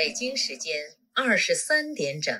[0.00, 0.76] 北京时间
[1.14, 2.34] 二十三点整。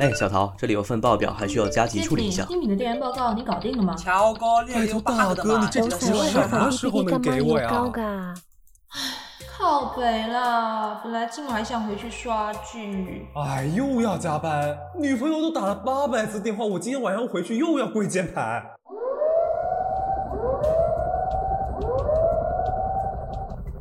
[0.00, 2.46] 哎，小桃，这里有份报表，还需要加急处理一下。
[2.46, 3.94] 新品的调研报告你搞定了吗？
[3.98, 7.68] 乔哥，你有大哥，你这都什么时候能给我呀？
[9.58, 13.26] 靠北了，本来今晚还想回去刷剧。
[13.34, 18.64] 哎，又要加班，女朋友都打了八百次电话，我今天晚上回去又要跪键盘。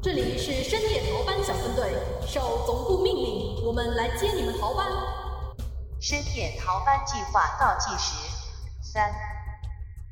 [0.04, 0.35] 这里
[3.76, 4.88] 们来接你们逃班。
[6.00, 8.16] 深夜逃班计划倒计时：
[8.82, 9.12] 三、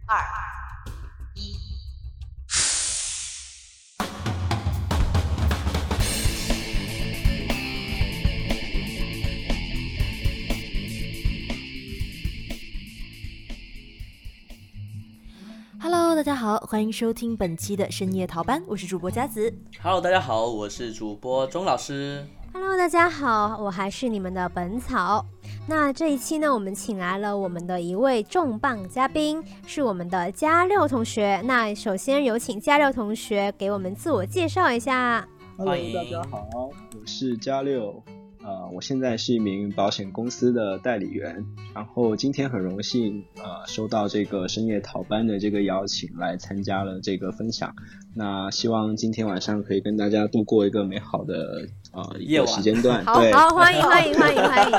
[0.06, 0.22] 二、
[1.36, 1.56] 一。
[15.82, 19.58] Hello，大家好，欢迎收听本期的深夜逃班，我是主播佳子。
[19.82, 22.28] Hello，大家好，我是主播钟老师。
[22.56, 25.26] Hello，大家好，我还是你们的本草。
[25.68, 31.42] 那这一期呢，我们请来了我们的一位重磅嘉宾，是我们的加六同学。
[31.46, 35.28] 那首先有请加六同学给我们自我介绍一下。
[35.58, 38.04] Hello，大家好，我是加六。
[38.44, 47.74] 呃，我现在是一名保险公司的代理员，然后今天很荣幸，呃，收到这个深夜逃班的这个邀请，来参加了这个分享。
[48.14, 53.04] 那希望今天晚上可以跟大家度过一个美好的呃夜晚时间段。
[53.06, 54.72] 好好，欢迎欢迎欢迎欢迎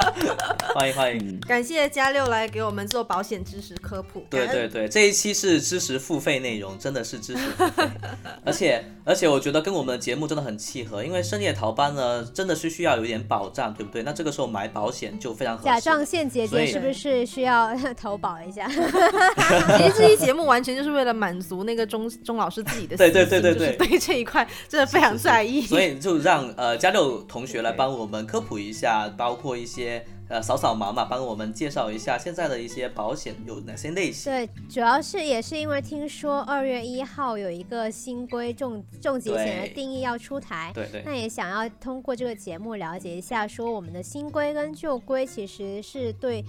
[0.75, 1.41] 欢迎欢迎！
[1.47, 4.27] 感谢嘉六来给我们做保险知识科普。
[4.29, 7.85] 对对对，这一期是知识付费内容，真的是知识付费，
[8.45, 14.03] 而且而且我觉得跟我们的节目真的很契合，因为深夜逃班呢，真的是需要有点保障，对不对？
[14.03, 15.67] 那这个时候买保险就非常合适。
[15.67, 18.67] 甲状腺结节是不是需要 投保一下？
[19.79, 34.33] 其实这期节目完全就是为了满足那个钟钟老师自己的对对对对对，对这一块真的非常在意，所以就让呃嘉六同学来帮我们科普一下，包括一些呃扫扫盲嘛，帮我们介绍一下现在的一些保险有哪些类型。
[34.33, 46.45] 对，主要是也是因为听说二月一号有一个新规重重疾险的定义要出台，对对，那也想要通过这个节目了解一下，说我们的新规跟旧规其实是对。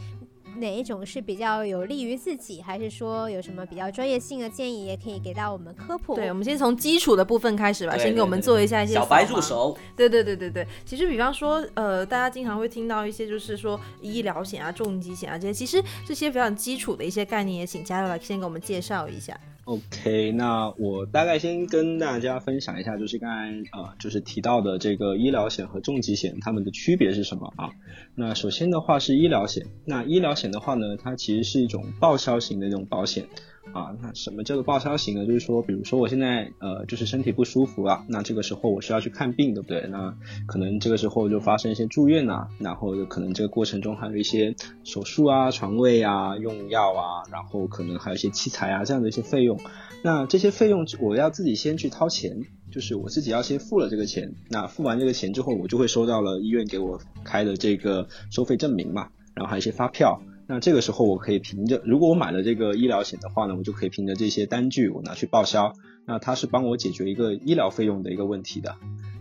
[0.58, 6.16] 哪一种是比较有利于自己，还是说有什么比较专业性的建议，也可以给到我们科普？
[6.16, 9.78] 对，我们先从基础的部分开始吧，先给我们做一下一些小白助手。
[9.96, 19.38] 对对对对对，其实比方说，呃，大家经常会听到一些，就是说医疗险啊、重疾险啊这些，其实这些非常基础的一些概念，也请嘉佑来先给我们介绍一下。
[19.66, 27.72] OK，那我大概先跟大家分享一下，就是刚才呃，就是提到的这个医疗险和重疾险它们的区别是什么啊？
[28.14, 33.28] 那首先的话是医疗险，那医疗险的话呢，它其实是一种报销型的这种保险。
[33.76, 35.26] 啊，那什么叫做报销型呢？
[35.26, 39.86] 就是说，比如说我现在呃，就是身体不舒服啊，那这个时候我需要去看病，对不对？
[39.92, 40.16] 那
[40.48, 44.56] 可能这个时候就发生一些住院呐，然后可能这个过程中还有一些
[44.86, 49.60] 手术啊、床位啊、用药啊，然后可能还有一些器材啊这样的一些费用。
[50.02, 54.36] 那这些费用我要自己先去掏钱，就是我自己要先付了这个钱。
[54.50, 60.22] 那付完这个钱之后，我就会收到了医院给我开的这个收费证明嘛，然后还有一些发票。
[60.48, 65.74] 那这个时候我可以凭着，如果我买了这个医疗险的话呢，我就可以凭着这些单据，我拿去报销。
[66.08, 68.70] 那它是帮我解决一个医疗费用的一个问题的。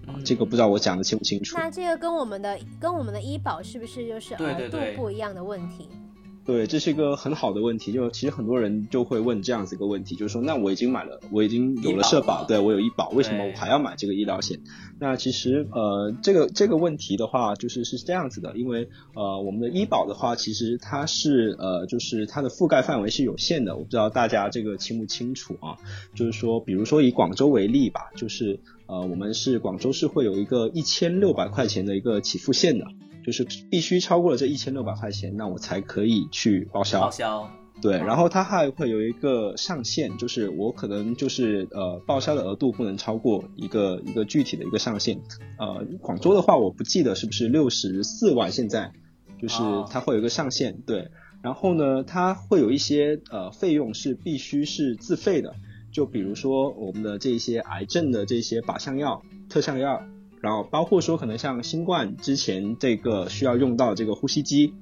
[0.06, 1.56] 啊，这个不知道我讲的清不清楚？
[1.56, 5.88] 那这个跟我们的跟我们的医保是不是就是额度不一样的问题？
[5.88, 6.03] 对，
[6.66, 7.92] 这是一个很好的问题。
[7.92, 14.60] 就其实很多人就会问这样子一个问题，就是说，那我已经买了，我已经有了社保，对我有医保，为什么我还要买这个医疗险？
[15.00, 23.76] 那其实呃，这个这个问题的话，就是是这样子的，因为呃，我们的医保的话，其实它是呃，就是它的覆盖范围是有限的。
[23.76, 25.76] 我不知道大家这个清不清楚啊？
[26.14, 32.84] 就是说，比如说以广州为例吧，就是呃，我们是广州市会有一个一千六百块钱的一个起付线的。
[33.24, 37.00] 就是必须超过了这一千六百块钱，那我才可以去报销。
[37.00, 37.50] 报销。
[37.82, 45.20] 对，然后它还会有一个上限，就是我可能就是呃报销的额度不能超过一个一个具体的一个上限。
[45.58, 48.92] 呃，广州的话我不记得是不是六十四万，现在
[49.42, 49.58] 就是
[49.90, 50.80] 它会有一个上限。
[50.86, 51.08] 对，
[51.42, 55.52] 然后呢，它会有一些呃费用是必须是自费的，
[55.92, 60.00] 就比如说我们的这些癌症的这些靶向药、特效药。
[60.44, 64.74] 然后包括说可能像新冠之前这个需要用到这个呼吸机，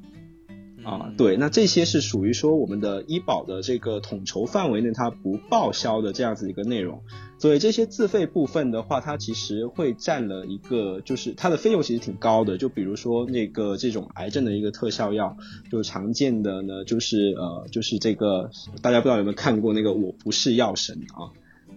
[0.82, 7.00] 啊，对，那这些是属于说我们的医保的这个统筹范围内它不报销的这样子一个内容，
[7.38, 12.58] 所以这些自费部分的话，它其实会占了一个，就是它的费用其实挺高的。
[12.58, 15.36] 就比如说那个这种癌症的一个特效药，
[15.70, 18.50] 就常见的呢，就是呃，就是这个
[18.82, 21.30] 大家不知道有没有看过那个我不是药神啊。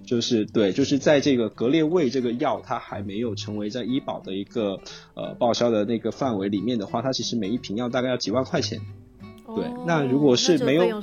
[0.05, 4.79] 就是对，就是在这个格列卫这个药它还没有成为在医保的一个
[5.15, 8.79] 呃报销的那个范围里面的话，它其实每一瓶药大概要几万块钱。
[9.47, 11.01] 对哦那如果是没有。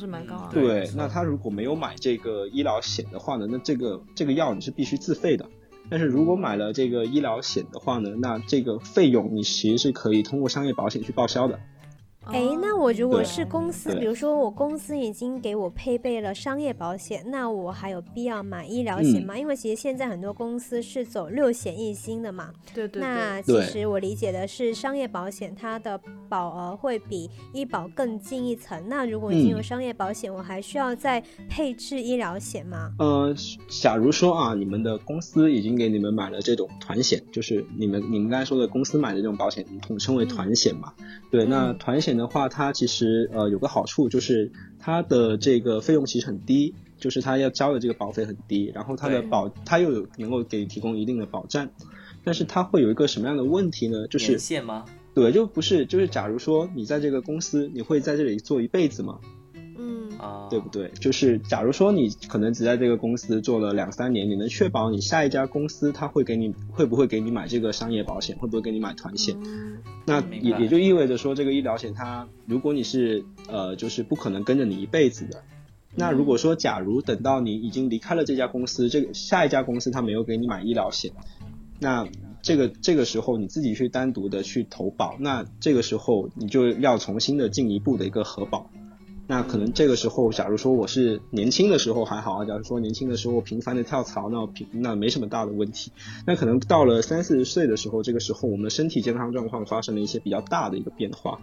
[0.52, 5.48] 对，那他如果没有买这个医疗险的话呢，那这个这个药你是必须自费的。
[5.88, 11.60] 但是如果买了这个医疗险的话呢，那这个费用你其实是可以通过商业保险去报销的。
[12.26, 19.36] 哎，那我如果是公司，比如说我公司已经给我配备了商业保险，那我还有必要买医疗险嗯吗？
[19.36, 22.50] 因为其实现在很多公司是走六险一金的嘛。
[22.72, 28.80] 对对对，那其实我理解的是，商业保险它的保额会比医保更进一层。
[28.88, 32.92] 那如果已经有嗯商业保险，我还需要再配置医疗险吗？
[32.98, 33.34] 呃，
[33.68, 40.92] 假如说啊，你们的公司已经给你们买了这种团险，就是你们你们刚才说的公司买的这种保险，统称为团险嘛。
[41.30, 51.68] 对，那团险的话，它其实呃有个好处就是它的这个费用其实很低，就是它要交的这个保费很低，然后它的保它又有能够给你提供一定的保障，
[52.24, 54.06] 但是它会有一个什么样的问题呢？
[54.08, 54.84] 就是年限吗？
[55.14, 59.18] 对，就不是就是假如说你在这个公司，你会在这里做一辈子吗？
[59.82, 60.88] 嗯，啊，对不对？
[61.00, 69.36] 就是假如说你可能只在这个公司做了两三年，你能确保你下一家公司他会给你会不会给你买这个商业保险，会不会给你买团险？
[69.44, 75.42] 嗯那也也就意味着说，这个医疗险它如果你是呃就是不可能跟着你一辈子的。
[75.94, 81.12] 那如果说，假如等到你已经离开了这家公司，这个下一家公司他没有给你买医疗险，
[81.78, 82.08] 那
[82.40, 88.70] 这个这个时候你自己去单独的去投保，那这个时候你就要重新的进一步的一个核保。
[89.28, 95.92] 那可能这个时候，假如说我是年轻的时候还好啊，假如说年轻的时候频繁的跳槽，那平那没什么大的问题。
[96.26, 101.40] 那可能到了三四十岁的时候，这个时候我们的身体健康状况发生了一些比较大的一个变化。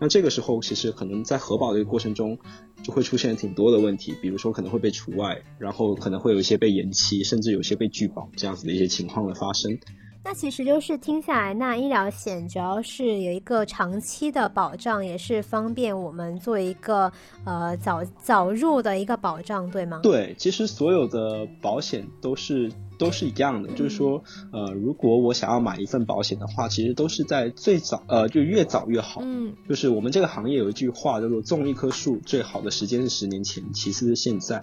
[0.00, 2.38] 那这个时候，其实可能在核保的一个过程中，
[2.82, 9.78] 就会出现挺多的问题，比如说可能会被除外，然后可能会有一些被延期，甚至有些被拒保这样子的一些情况的发生。
[10.24, 17.12] 那其实就是听下来，那医疗险主要是有一个长期的保障，也是方便我们做一个
[17.44, 20.00] 呃早早入的一个保障，对吗？
[20.02, 24.22] 对，其实所有的保险都是都是一样的，就是说，
[24.52, 29.20] 呃，如果我想要买一份保险的话，其实都是在最早，呃，就越早越好。
[29.24, 34.62] 嗯就是我们这个行业有一句话叫做“种一棵树最好的时间是十年前，其次是现在”。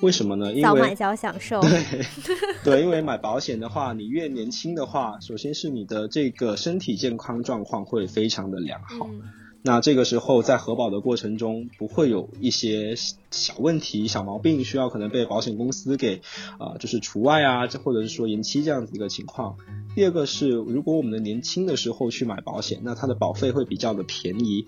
[0.00, 0.52] 为什么呢？
[0.52, 1.60] 因早买为早享受。
[1.60, 1.82] 对
[2.64, 9.06] 对，因为买保险的话，你越年轻的话，首先是你的这个身体健康状况会非常的良好。
[9.10, 9.22] 嗯
[9.66, 12.96] 那这个时候在核保的过程中，不会有一些
[13.30, 16.20] 小问题、小毛病需要可能被保险公司给
[16.58, 19.56] 啊、呃就是除外啊，或者是说延期这样子一个情况。
[19.94, 24.66] 第二个是，如果我们的年轻的时候去买保险，那它的保费会比较的便宜。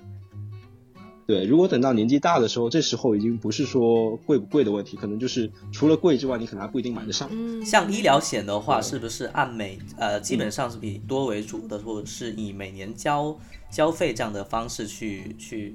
[1.27, 7.29] 对，如果等到年纪大的时候，这时候已经不是说贵不贵的问题，可能就是除了贵之外，你可能还不一定买得上。
[7.33, 13.37] 嗯，像医疗险的话，是不是按每呃基本上是以多为主的，或者是以每年交
[13.71, 15.75] 交费这样的方式去去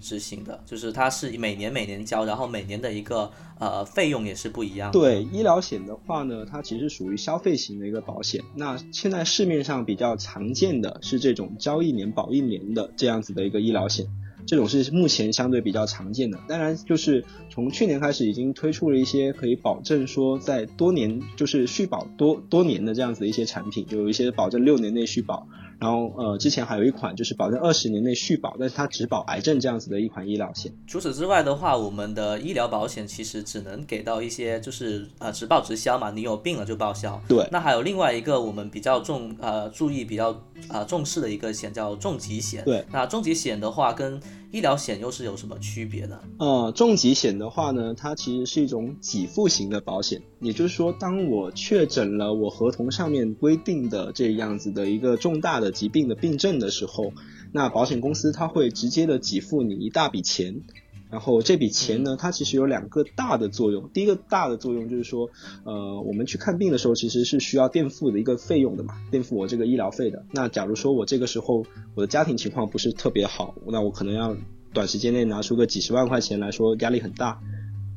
[0.00, 0.58] 执行的？
[0.64, 4.98] 就是它是每年每年交，然后每年的一个呃费用也是不一样的。
[4.98, 8.42] 对医疗险的话呢，它其实属于消费型的一个保险。
[8.56, 14.06] 那现在市面上比较常见的是这种交一年保一年的这样子的一个医疗险，
[14.50, 16.36] 这种是目前相对比较常见的。
[16.48, 25.46] 当然，就是从去年开始已经推出了一些可以保证说在多年就是续保多多年的这样子的一些产品，就有一些保证六年内续保。
[25.78, 30.70] 然后呃，之前还有一款就是保证二十年内续保，但是它只保癌症这样子的一款医疗险。
[30.86, 37.18] 除此之外的话，我们的医疗保险其实只能给到一些就是呃直报直销嘛，你有病了就报销。
[37.26, 42.62] 对那还有另外一个我们比较重呃注意比较呃重视的一个险叫重疾险。
[42.64, 42.84] 对。
[42.92, 44.20] 那重疾险的话跟
[44.52, 46.18] 医疗险又是有什么区别呢？
[46.38, 57.12] 呃，重疾险的话呢，它其实是一种给付型的保险，也就是说，当我确诊了我合同上面规定的这样子的一个重大的疾病的病症的时候，
[57.52, 60.62] 那保险公司它会直接的给付你一大笔钱。
[61.10, 63.90] 然后这笔钱呢，它其实有两个大的作用。
[63.92, 65.28] 第一个大的作用就是说，
[65.64, 70.24] 呃，我们去看病的时候，其实是需要垫付的一个费用的嘛，垫付我这个医疗费的。
[70.32, 71.64] 那假如说我这个时候
[71.94, 74.36] 我的家庭情况不是特别好，那我可能要
[74.72, 77.40] 短时间内拿出个几十万块钱来说，压力很大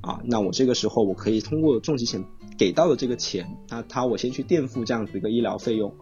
[0.01, 0.19] 啊。
[0.25, 2.23] 那我这个时候我可以通过重疾险
[2.57, 5.93] 给到的这个钱，那它我先去垫付这样子一个医疗费用。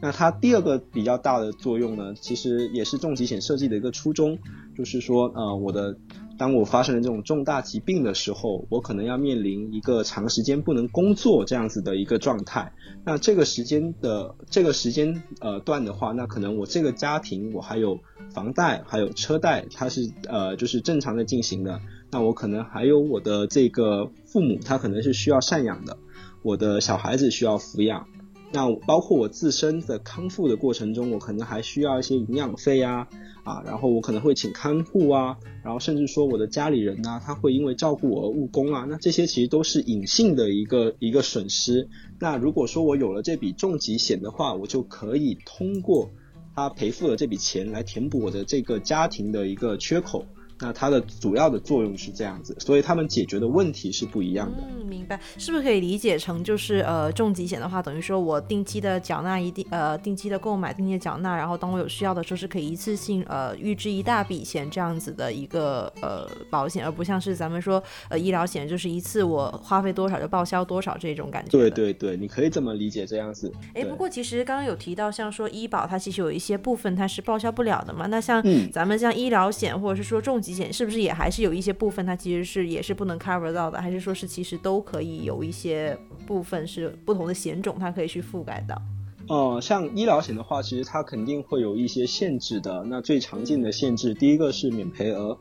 [0.00, 4.38] 那它第二个比较大的作用呢，其实也是重疾险设计的一个初衷，
[4.76, 5.96] 就是说，呃，我的
[6.38, 12.72] 当我发生了这种重大疾病的时候，我可能要面临一个长时间不能工作这样子的一个状态。
[13.04, 17.98] 那这个时间的这个时间呃段的话，那可能我这个家庭我还有
[18.32, 21.80] 房贷，还有车贷，它是呃就是正常的进行的。
[22.10, 25.98] 那我可能还有我的这个父母，他可能是需要赡养的。
[26.42, 28.06] 我的小孩子需要抚养。
[28.50, 33.06] 那包括我自身的康复的过程中，我可能还需要一些营养费啊，
[33.48, 41.88] 啊，然后我可能会请看护啊，然后甚至说我的家里人呢，他会因为照顾我而误工啊，那这些其实都是隐性的一个一个损失。
[42.20, 46.10] 那如果说我有了这笔重疾险的话，我就可以通过
[46.54, 50.26] 他赔付的这笔钱来填补我的这个家庭的一个缺口。
[50.60, 54.58] 那它的主要的作用是这样子，所以他们解决的问题是不一样的。
[54.62, 71.50] 嗯，明白，是不是可以理解成就是呃重疾险的话，等于说我定期的缴纳一定呃定期的购买，定期的缴纳，然后当我有需要的时候是可以一次性呃预支一大笔钱这样子的一个呃保险，而不像是咱们说呃医疗险就是一次我花费多少就报销多少这种感觉。
[71.50, 73.52] 对对对，你可以这么理解这样子。
[73.74, 83.80] 哎，不过其实刚刚有提到像说医保它其实有一些部分它是报销不了的嘛，那像咱们像医疗险或者是说重疾险，是不是也还是有一些部分它其实是也是不能 cover 到的？
[83.80, 88.80] 还是说是其实都可以有一些部分是不同的险种它可以去覆盖到？
[89.28, 92.84] 哦，像医疗险的话，其实它肯定会有一些限制的。
[92.88, 95.38] 那最常见的限制，第一个是免赔额。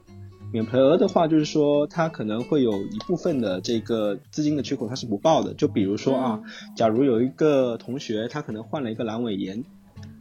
[0.51, 5.53] 免赔额的话，就是说它可能会有一部分的这个资金的缺口它是不报的。
[5.53, 6.41] 就比如说啊，
[6.75, 9.63] 假如有一个同学他可能患了一个阑尾炎。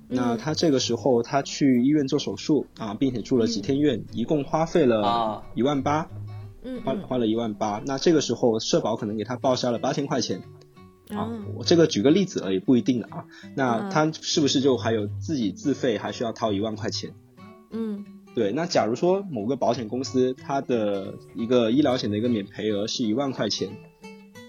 [0.08, 6.08] 那他这个时候他去医院做手术啊，并且住了几天院，一共花费了一万八，
[6.84, 7.82] 花花了一万八。
[7.84, 10.42] 那这个时候社保可能给他报销了八千块钱，
[11.10, 13.24] 啊，我这个举个例子而已，不一定的啊。
[13.54, 17.12] 那他是不是就还有自己自费还需要掏一万块钱？
[17.72, 18.52] 嗯，对。
[18.52, 23.70] 那假如说某个保险公司它的一个医疗险的一个免赔额是一万块钱。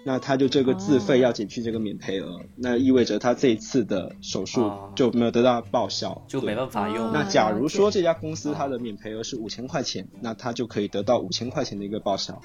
[0.08, 7.12] 那他就这个自费要减去这个免赔额，那意味着他这一次的手术就没有得到报销，就没办法用。
[7.12, 12.42] 那假如说这家公司它的免赔额是五千块钱，那他就可以得到五千块钱的一个报销。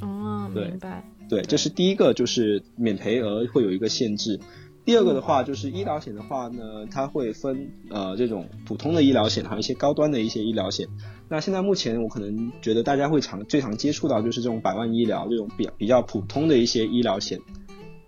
[0.00, 1.04] 哦，明白。
[1.28, 4.40] 对，这是第一个，就是免赔额会有一个限制。
[4.84, 10.88] 第二个的话，就是医疗险的话呢，它会分呃这种普通的医疗险，还有一些高端的一些医疗险。
[11.32, 17.40] 那现在目前我可能觉得大家会常最常接触到就是这种百万医疗这种比较比较普通的一些医疗险。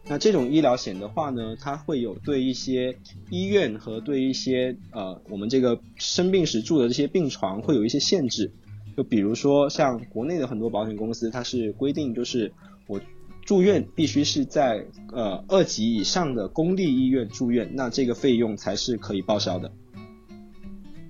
[0.07, 2.99] 那这种医疗险的话呢，它会有对一些
[3.31, 8.52] 医院和对一些呃我们这个生病时住的这些病床会有一些限制。
[8.95, 12.52] 就比如说像国内的很多保险公司，它是规定就是
[12.87, 13.00] 我。
[13.47, 19.71] 住院必须是在呃二级以上的公立医院住院，那这个费用才是可以报销的。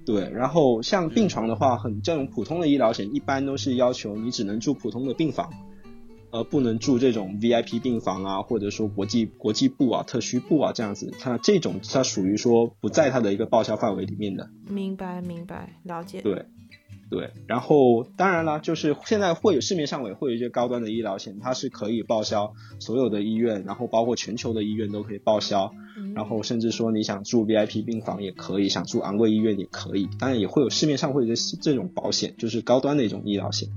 [0.07, 5.51] 对，然后像病床的话，很这种普通的医疗险一般都是要求你只能住普通的病房，
[6.31, 11.13] 而不能住这种 VIP 病房啊，或者说国际国际部啊、特需部啊这样子。
[11.19, 14.51] 它这种它属于说不在它的一个报销范围里面的。
[14.69, 16.21] 明白，明白，了解。
[16.21, 16.47] 对。
[17.15, 25.73] 对，然后当然了，就是现在会有市面上也会有一些高端的医疗险，它是可以报销所有的医院，然后包括全球的医院都可以报销，
[26.17, 33.69] 然后甚至说你想住 VIP 病房也可以，想住昂贵医院也可以，当然也会有市面上会有这种保险，就是高端的一种医疗险。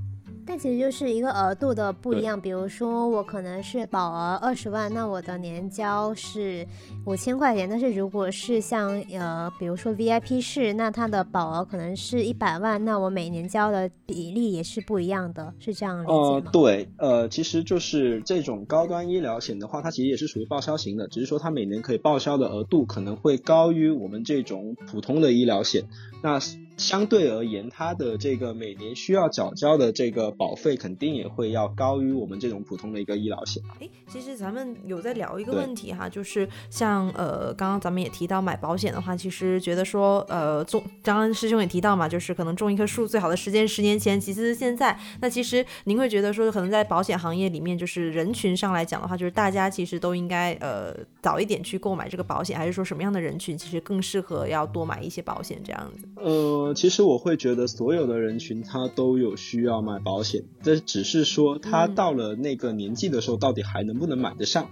[0.48, 6.66] 但其实就是一个额度的不一样，比如说我可能是保额二十万，那我的年交是
[7.06, 7.70] 五千块钱。
[7.70, 16.50] 但是如果是像呃，比如说 VIP 室，那它的保额可能是一百万，那我每年交的比例也是不一样的，是这样理解吗？
[16.54, 25.84] 对，呃，其实就是这种高端医疗险的话，它其实也是属于报销型的，只是说它每年可以报销的额度可能会高于我们这种普通的医疗险。
[26.24, 26.40] 那
[26.78, 33.62] 相对而言，它的这个每年需要缴交的这个保费肯定也会要高于我们这种普通的一个医疗险。
[33.80, 44.98] 哎，其实咱们有在聊一个问题哈，就是像呃，刚刚咱们也提到买保险的话，其实觉得说呃，种刚刚师兄也提到嘛，就是可能种一棵树最好的时间十年前，其次是现在。
[45.20, 56.08] 那其实您会觉得说，可能在保险行业里面，就是人群上来讲的话，就是大家其实都应该呃早一点去购买这个保险，还是说什么样的人群其实更适合要多买一些保险这样子？
[56.18, 56.67] 呃。
[56.74, 64.68] 其实我会觉得所有的人群他都有需要买保险，这只是说他到了那个年纪的时候，到底还能不能买得上？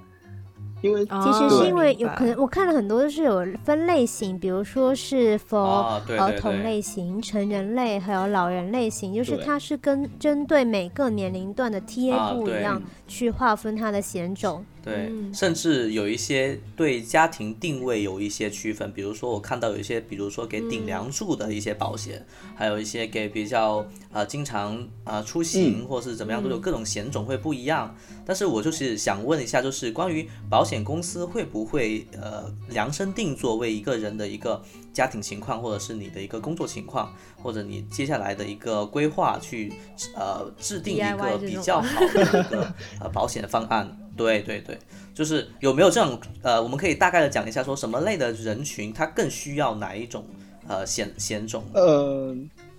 [0.82, 14.64] 因为其实是因为有可能我看了很多都是有分类型，比如说是否儿童类型、成人类还有老人类型，就是它是跟针对每个年龄段的 TA 不一样去划分它的险种。
[14.86, 22.24] 对，甚至有一些对家庭定位有一些区分，比如说我看到有一些，比如说给顶梁柱的一些保险，
[22.56, 27.96] 还有一些给比较呃经常啊出行或是怎么样都有各种险种会不一样。
[28.24, 34.64] 但是我就是想问一下，就是关于保险公司会不会呃量身定做为一个人的一个
[34.96, 39.74] 家庭情况，或者是你的一个工作情况，或者你接下来的一个规划去
[40.16, 43.86] 呃制定一个比较好的一个呃 保险的方案。
[44.16, 44.80] 对对对，
[45.14, 50.26] 就是有没有这种呃，我们可以大概的讲一下，说什么类的人群他更需要哪一种
[50.70, 51.62] 呃险险种？
[51.74, 52.34] 呃，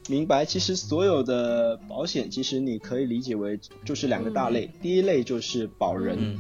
[0.09, 0.43] 明白。
[0.47, 6.17] 其实所有的保险，其实你可以理解为就是两个大类，第一类就是保人。
[6.19, 6.39] 嗯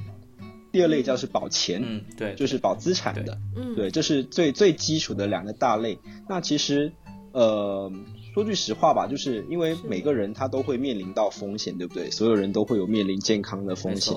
[0.76, 5.98] 第二类叫是保钱，嗯，对，就是保资产的，嗯，对，这是最最基础的两个大类。
[6.28, 6.92] 那其实，
[7.32, 7.90] 呃，
[8.34, 12.10] 说句实话吧，就是因为每个人他都会面临到风险，对不对？
[12.10, 14.14] 所有人都会有面临健康的风险，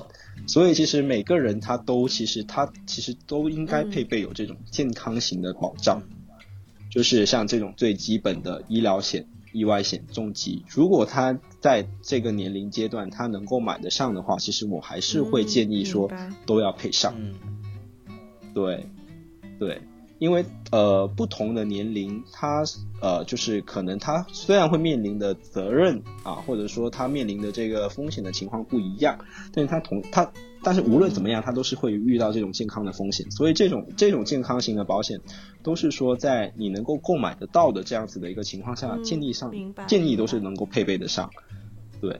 [0.48, 3.90] 所以其实每个人他都其实他其实都应该嗯。
[3.90, 6.04] 配备有这种健康型的保障，
[6.92, 16.12] 就是像这种最基本的医疗险、意外险、重疾，如果他在这个年龄阶段他能够买得上的话，其实我还是会嗯建议说
[16.46, 17.14] 都要配上。
[17.18, 17.36] 嗯。
[18.54, 18.86] 对，
[19.60, 19.82] 对，
[20.18, 22.64] 因为呃不同的年龄，他
[23.00, 29.20] 呃就是可能他虽然会面临的责任啊，或者说他面临的这个风险的情况不一样，
[29.54, 35.22] 但是他同他但是无论怎么样，他都是会遇到这种健康的风险，所以这种这种健康型的保险，
[35.64, 39.54] 都是说在你能够购买得到的这样子的一个情况下，嗯建议上
[39.88, 41.30] 建议都是能够配备得上，
[42.02, 42.20] 对，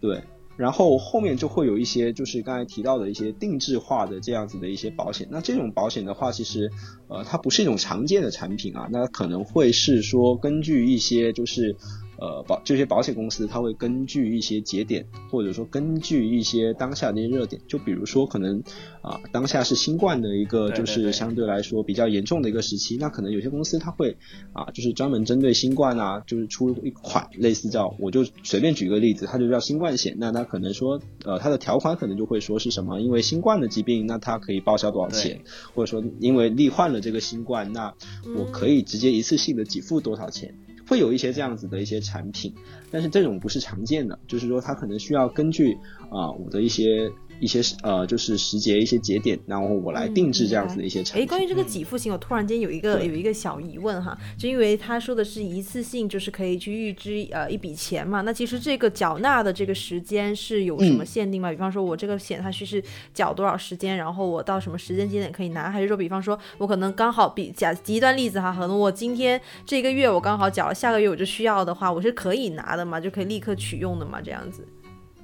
[0.00, 0.22] 对。
[0.54, 5.26] 然后后面就会有一些，就是刚才提到的一些定制化的这样子的一些保险。
[5.30, 6.70] 那这种保险的话，其实
[7.08, 11.74] 呃它不是一种常见的产品啊，那可能会是说根据一些就是
[12.22, 18.62] 呃保这些保险公司，它会根据一些节点，或者说根据一些当下的一些热点，就比如说可能
[19.02, 24.16] 啊、当下是新冠的一个就是相对来说比较严重的一个时期，那可能有些公司它会
[24.52, 35.40] 啊就是专门针对新冠啊，就是出一款类似叫我就随便举个例子，它就叫新冠险，那它可能说呃它的条款可能就会说是什么，因为新冠的疾病，那它可以报销多少钱，
[35.74, 37.92] 或者说因为罹患了这个新冠，那
[38.36, 40.54] 我可以直接一次性的给付多少钱。
[40.92, 42.54] 会有一些这样子的一些产品，
[42.90, 45.72] 但是这种不是常见的，就是说它可能需要根据
[46.10, 47.10] 啊、我的一些
[47.42, 51.02] 一些呃就是时节一些节点，然后我来定制这样子的一些。
[51.02, 51.28] 产哎，品。
[51.28, 53.08] 关于这个给付型，我突然间有一个对。
[53.08, 61.06] 有一个小疑问哈，就因为他说的是一次性，就是可以去预支呃一笔钱嘛，那其实这个缴纳的这个时间是有什么嗯。
[61.06, 61.50] 限定吗？
[61.50, 74.64] 比方说我这个险它需是缴多少时间，然后我到什么时间节点可以拿，还是说比方说我可能刚好比假极端例子哈，可能我今天这个月我刚好缴了，下个月我就需要的话，我是可以拿的嘛，就可以立刻取用的嘛，这样子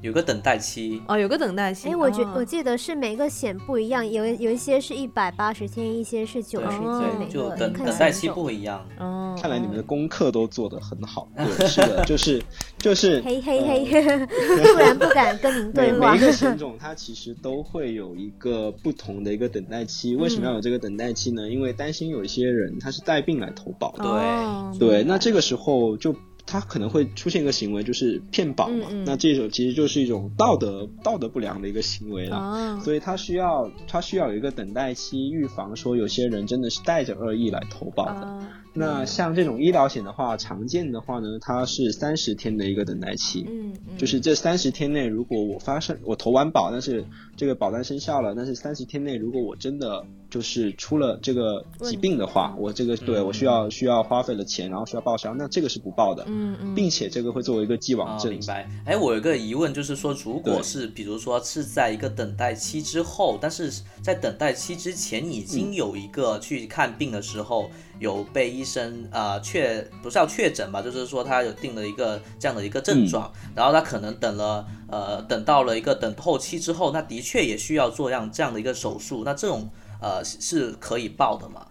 [0.01, 1.03] 有个等待期。
[1.09, 1.89] 哦，有个等待期。
[1.89, 8.87] 哎，我觉哦我记得是每个险不一样，有有一些是一百八十天，一些是九十哦天，每对，就等等待期不一样。
[8.99, 12.43] 哦，看来你们的功课都做得很好， 对，是的，就是
[12.79, 16.21] 就是嘿嘿嘿，不 然不敢跟您对话每一。
[16.21, 20.15] 个险种它其实都会有一个不同的一个等待期。
[20.15, 21.49] 为什么要有这个等待期呢？
[21.49, 26.15] 因为担心有一些人他是带病来投保的，哦对，那这个时候就
[26.49, 28.89] 他可能会出现一个行为，就是骗保嘛。
[28.91, 32.37] 嗯嗯那这种其实就是一种道德道德不良的一个行为了。
[32.37, 38.27] 哦所以他需要他需要有一个等待期，预防说有些人真的是带着恶意来投保的。
[38.27, 43.45] 啊那像这种医疗险的话，常见的话呢，它是三十天的一个等待期。
[43.49, 47.05] 嗯，嗯就是这三十天内，如果我发生我投完保，但是
[47.39, 58.41] 这个保单生效了，但是三十天内，如果我真的就是出了这个疾病的话，我这个对我需要需要花费了钱，然后需要报销，那这个是不报的，嗯嗯，并且这个会作为一个既往啊，症明。
[58.45, 58.69] 白。
[58.85, 63.71] 哎，我有一个疑问，就是说，如果是比如说是在一个等待期之后，但是
[64.03, 67.71] 在等待期之前已嗯经有一个去看病的时候，
[68.01, 73.53] 有被医生呃确不是要确诊吧，就是说他有定了一个这样的一个症状，嗯。
[73.55, 79.69] 然后他可能等了呃等到了一个等候期之后，那的确也需要做样这样的一个手术，那这种
[80.01, 81.67] 呃是是可以报的吗？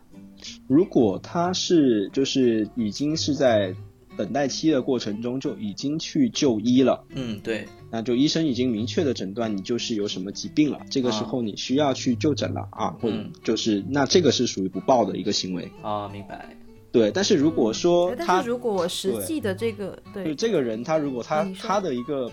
[0.68, 3.74] 如果他是就是已经是在
[4.16, 15.72] 等待期的过程中就已经去就医了，嗯，对，那就医生已经明确的诊断你就是有什么疾病了，这个时候你需要去就诊了啊，或者嗯就是那这个是属于不报的一个行为。
[15.82, 16.56] 啊，明白。
[16.92, 22.32] 对，但是如果说但他是如果我实际的这个对就对这个人，他如果他他的一个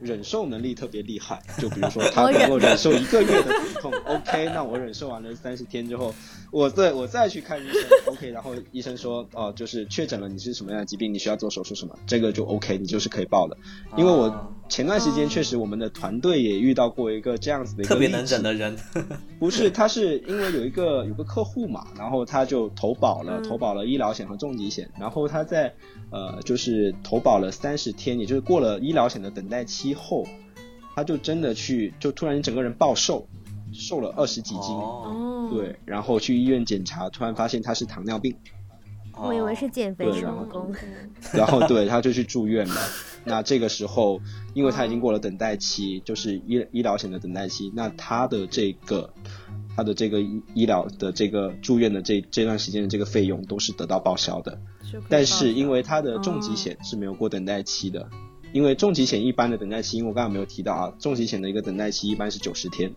[0.00, 6.14] 忍受能力特别厉害， 就比如说他能够忍受一个月的疼痛， OK，那我忍受完了三十天之后，
[6.50, 7.82] 我再我再去看医生，
[8.14, 13.56] OK，然后医生说哦、就是确诊了你是什么样的疾病，你需要做手术什么，这个就 OK，你就是可以报的。
[13.96, 14.48] 因为我啊。
[14.68, 18.76] 前段时间确实我们的团队也遇到过一个这样子的一个特别能忍的人，
[19.40, 23.48] 不是，他是因为有一个有个客户嘛，然后他就投保了，嗯。
[23.48, 25.72] 投保了医疗险和重疾险，然后他在
[26.10, 30.26] 呃就是投保了三十天，也就是过了医疗险的等待期后，
[30.94, 33.26] 他就真的去就突然整个人暴瘦，
[33.72, 35.04] 瘦了二十几斤，哦。
[35.06, 38.34] 哦，对，然后去医院检查，突然发现他是糖尿病，
[39.16, 40.74] 我以为是减肥对然后成功。
[41.32, 42.74] 然后对他就去住院了。
[43.24, 44.20] 那这个时候，
[44.54, 49.12] 因为他已经过了等待期，就是医医疗险的等待期，那他的这个
[49.76, 54.58] 他的这个医医疗的这个住院的这这段时间的这个费用都是得到报销的。
[55.10, 58.08] 但是因为他的重疾险是没有过等待期的，
[58.52, 62.92] 因为重疾险一般的等待期，因为我刚刚没有提到啊，重疾险的一个等待期一般是九十天。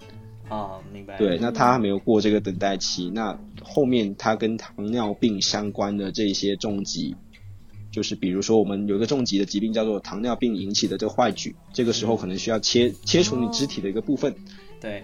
[0.50, 1.18] 啊，明白。
[1.18, 7.16] 对，那他还没有过这个等待期，那后面他跟糖尿病相关的这些重疾，
[7.90, 14.36] 就是比如说我们有一个重疾的疾病叫做糖尿病引起的这个坏疽，这个时候可能需要切切除你肢体的一个部分。
[14.82, 15.04] 对，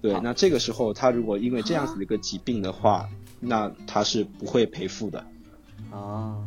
[0.00, 3.08] 对，那这个时候他如果因为这样子的一个疾病的话，
[3.40, 5.24] 那他是不会赔付的。
[5.90, 6.38] 啊，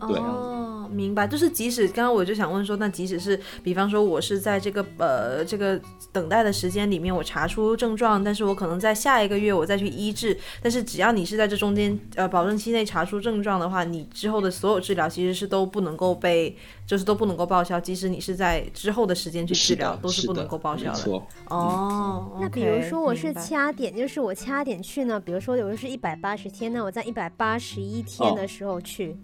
[0.00, 1.26] 对哦，明白。
[1.26, 5.80] 就是即使刚刚我就想问说，那即使是比方说我是在这个呃这个
[6.12, 21.22] 等待的时间里面，我查出症状，但是我可能在下一个月我再去医治，但是只要你是在这中间呃保证期内查出症状的话，你之后的所有治疗其实是都不能够被就是都不能够报销，即使你是在之后的时间去治疗，都，是不能够报销的。
[21.48, 29.16] 哦，那比如说我是掐点，就是我掐点去呢，比如说我是一百八十天，那我在一百八十一天哦的时候去，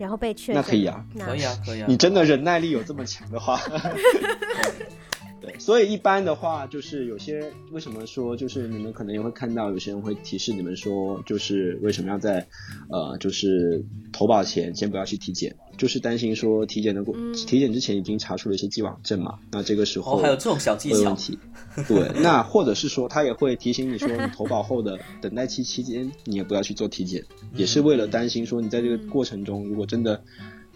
[0.00, 1.86] 然后被确诊，那可以啊，可以啊，可以啊。
[1.86, 3.60] 你真的忍耐力有这么强的话，
[5.40, 12.46] 对，所以一般的话，就是有些为什么说，就是你们可能也会看到有些人会提示你们说，就是为什么要在
[12.90, 17.14] 呃，就是投保前先不要去体检，就是担心说体检的过、
[17.46, 21.16] 体检之前已经查出了一些既往症嘛，那这个时候哦，还有这种小技巧会有问。
[21.16, 21.38] 题。
[21.88, 27.24] 对，那或者是说他也会提醒你说，你投保后的等待期期间，你也不要去做体检，
[27.54, 30.22] 也是为了担心说你在这个过程中，如果真的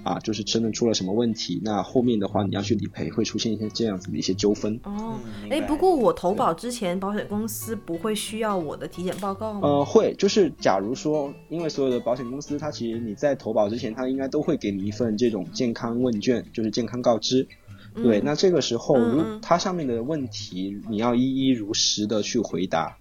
[0.05, 4.79] 啊，就是真的出了什么问题，那后面的话你要去理赔，会出现一些这样子的一些纠纷。
[4.85, 9.61] 哦，嗯哎、不过我投保之前，保险公司不会需要我的体检报告吗？
[9.63, 17.49] 呃，会，就是假如说，因为所有的保险公司，它其实你在投保之前，它应该都会给你一份这种健康问卷，就是健康告知。
[17.95, 22.99] 对，那这个时候，如它上面的问题，你要一一如实的去回答。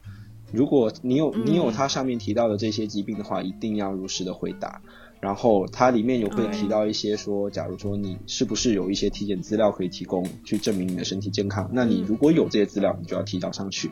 [0.51, 4.83] 如果你有你有嗯它上面提到的这些疾病的话，一定要如实的回答。
[5.23, 13.89] 然后它里面有会提到一些说，假如说你是不是有一些体检资料可以提供，去证明你的身体健康，那你如果有这些资料，你就要提交上去。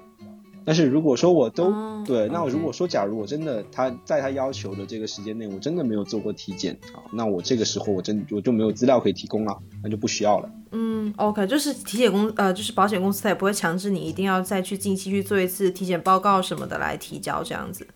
[0.66, 10.50] 但是如果说我都、哦对，那我如果说假如我真的他在他要求的这个时间内，我真的没有做过体检啊，那我这个时候我真我就没有资料可以提供了，那就不需要了。
[10.74, 17.88] 嗯，OK，就是体检公呃，就是保险公司它也不会强制你一定要再去近期去做一次体检报告什么的来提交这样子。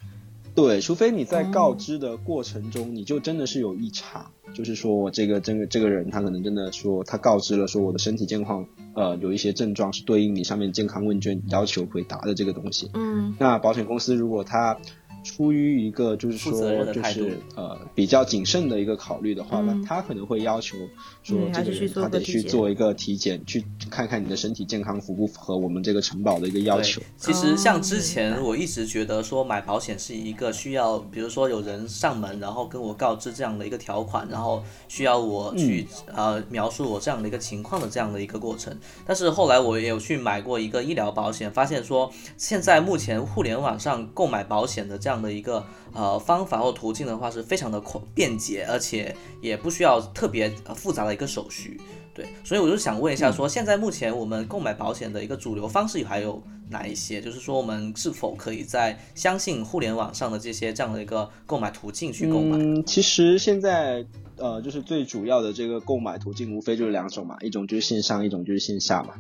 [0.56, 12.90] 对，除非你在哦告知的过程中，你就真的是有异常，就是说我这个这个这个人他可能真的说他告知了说我的身体健康呃有一些症状是对应你上面健康问卷要求回答的这个东西。
[12.94, 14.78] 嗯那保险公司如果他
[15.26, 16.54] 出于一个就是说
[16.94, 20.78] 就是呃比较谨慎的一个考虑的话，嗯那他可能会要求
[21.24, 27.02] 说这个人他得去做一个体检，去看看你的身体健康符不符合我们这个承保的一个要求。
[27.18, 38.78] 其实像之前我一直觉得说买保险是一个需要，比如说有人上门，然后跟我告知这样的一个条款，然后需要我去、呃描述我这样的一个情况的这样的一个过程。
[39.06, 51.80] 但是后来我也有去买过一个医疗保险，发现说现在目前互联网上购买保险的这样的一个呃方法或途径的话是非常的快便捷，而且也不需要特别呃复杂的一个手续。
[52.14, 57.22] 对，所以我就想问一下说，现在目前我们购买保险的一个主流方式还有哪一些？
[57.22, 62.58] 就是说，我们是否可以在相信互联网上的这些这样的一个购买途径去购买？
[62.58, 64.06] 嗯，其实现在
[64.38, 69.14] 呃，就是最主要的这个购买途径，无非就是两种嘛，一种就是线上，一种就是线下嘛。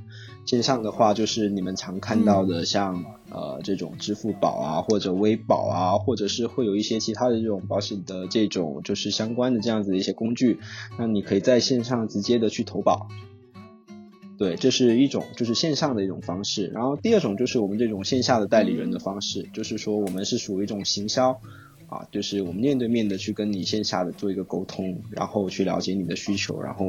[0.45, 10.59] 线上的话，就是你们常看到的像，呃这种支付宝啊，或者微保啊，或者是会有一些其他的这种保险的这种就是相关的这样子的一些工具，
[10.99, 13.07] 那你可以在线上直接的去投保。
[14.37, 16.67] 对，这是一种就是线上的一种方式。
[16.67, 21.39] 然后第二种就是我们这种线下的代理人的方式，就是说我们是属于一种行销。
[21.87, 26.87] 啊，就是我们面对面的去跟你线下的做一个沟通，然后去了解你的需求，然后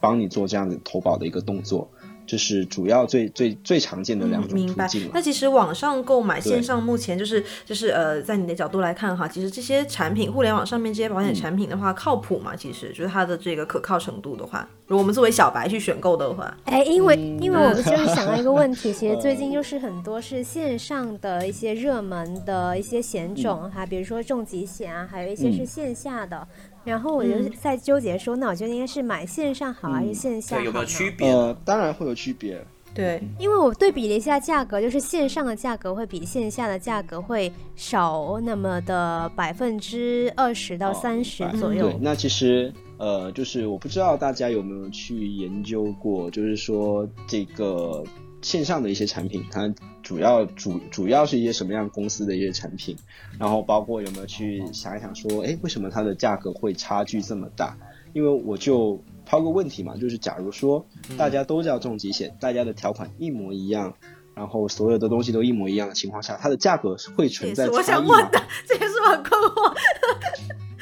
[0.00, 1.88] 帮你做这样的投保的一个动作，
[2.26, 5.04] 这是主要最最最常见的两种明白途径。
[5.04, 5.10] 了。
[5.14, 12.54] 那其实网上购买、线上目前就是就是呃，在你的角度来看哈，其实这些产品，互联网上面这些保险产品的话，靠谱吗？
[12.56, 26.46] 其实就是它的这个可靠程度的话，如果我们作为小白去选购的话，哎，因为嗯因为我们就是想到一个问题，其实 最近就是很多是线上的一些热门的一些险种哈，比如说重疾险啊，还有一些是嗯线下的。
[26.84, 31.30] 然后我就嗯在纠结说，那我觉得应该是买线上好还是线下好对，有没有区别？
[31.30, 32.64] 呃，当然会有区别。
[32.94, 41.88] 对，因为我对比了一下价格，就是线上的价格会比线下的价格会少那么的百分之二十到三十左右。
[41.88, 48.04] 对，那其实呃，就是我不知道大家有没有去研究过，就是说这个
[48.42, 52.96] 线上的一些产品，它主要主主要是一些什么样公司的一些产品，
[53.38, 57.76] 然后包括有没有去想一想说，哎，为什么它的价格会差距这么大？
[58.12, 59.02] 因为我就。
[59.24, 60.84] 抛个问题嘛，就是假如说
[61.16, 63.94] 大家都叫重疾险，大家的条款一模一样，
[64.34, 67.78] 然后所有的东西都一模一样的情况下，它的价格会存在差异吗？
[67.78, 69.74] 我想问的，这也是我很困惑。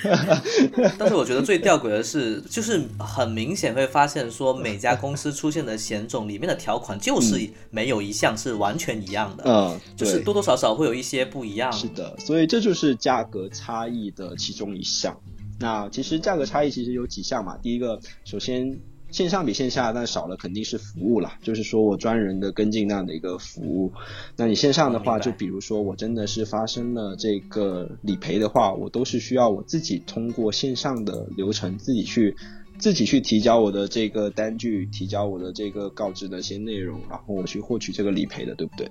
[0.99, 11.73] 但是我觉得最吊诡的是，就是很明显会发现说，每家公司出现的险种里面的条款就是没有一项是完全一样的，嗯，就是多多少少会有一些不一样。
[11.73, 15.17] 是的，所以这就是价格差异的其中一项。
[15.59, 18.75] 那其实价格差异其实有几项嘛，第一个，首先
[19.11, 23.92] 线上比线下，但少了肯定是服务了，就是说我专人的跟进那样的一个服务。
[24.37, 32.37] 那你线上的话，就比如说我真的是发生了这个理赔的话，我都是需要我自己通过线上的流程，自己去
[32.79, 38.88] 自己去提交我的这个单据，提交我的这个告知的一些内容，然后我去获取这个理赔的，对不对？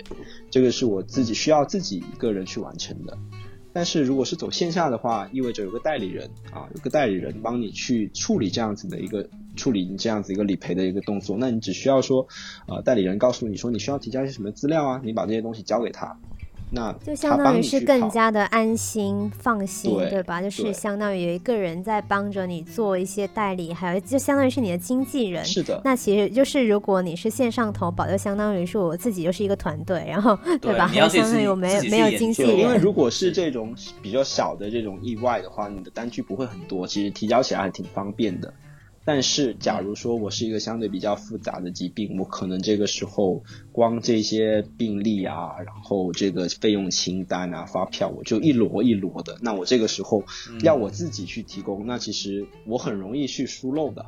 [0.52, 3.18] 这个是我自己需要自己一个人去完成的。
[3.72, 9.30] 但是如果是走线下的话，意味着有个代理人啊，有个代理人帮你去处理这样子的一个
[9.60, 12.26] 处理这样子一个理赔的一个动作，那你只需要说，
[12.68, 16.18] 呃，代理人告诉你说你需要提交一些什么资料啊，你把这些东西交给他。
[16.72, 20.40] 那就相当于是更加的安心放心，对吧？
[20.40, 25.44] 就是相当于有一个人在帮着你做一些代理，还有就相当于是你的经纪人。
[25.44, 25.82] 是的。
[25.84, 30.88] 那其实就是如果你是线上投保，就相当于是我自己就是一个团队，然后 对吧？
[30.94, 32.60] 相当于我没有没有经纪人。
[32.60, 38.54] 因为如果是这种比较小的这种意外的话，你的单据不会很多，其实提交起来还挺方便的。
[39.12, 43.42] 但是，假如说我是一个相对比较复杂的疾病，我可能这个时候
[43.72, 49.40] 光这些病例啊，然后这个费用清单啊、发票，我就一摞一摞的。
[49.42, 50.24] 那我这个时候
[50.62, 54.06] 要我自己去提供，那其实我很容易去疏漏的。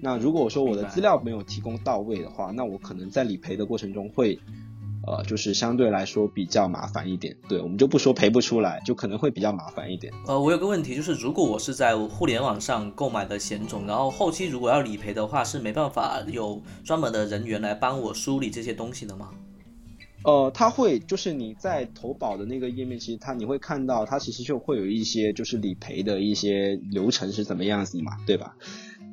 [0.00, 4.38] 那如果说我的资料没有提供到位的话，那我可能在理赔的过程中会。
[5.08, 10.12] 呃，就是相对来说比较麻烦一点，对我们就不说赔不出来，就可能会比较麻烦一点。
[10.26, 19.30] 呃，我有个问题，就是如果我是在互联网上购买的险种，然后后期如果要理赔的话，是没办法有专门的人员来帮我梳理这些东西的吗？
[20.24, 28.56] 呃，他会，就是你在投保的那个页面，其实他你会看到，他其实就会有一些就是理赔的一些流程是怎么样子嘛，对吧？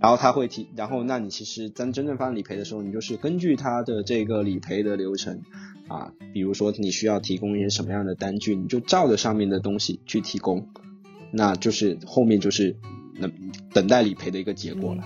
[0.02, 5.42] 然后他会提，然后那你其实咱真正发生理赔的时候，你就是根据他的这个理赔的流程。
[5.88, 10.68] 啊，比如说你需要提供一些什么样的单据，你就照着上面的东西去提供，
[11.32, 12.76] 那就是后面就是
[13.14, 13.30] 那
[13.74, 15.04] 等待理赔的一个结果了。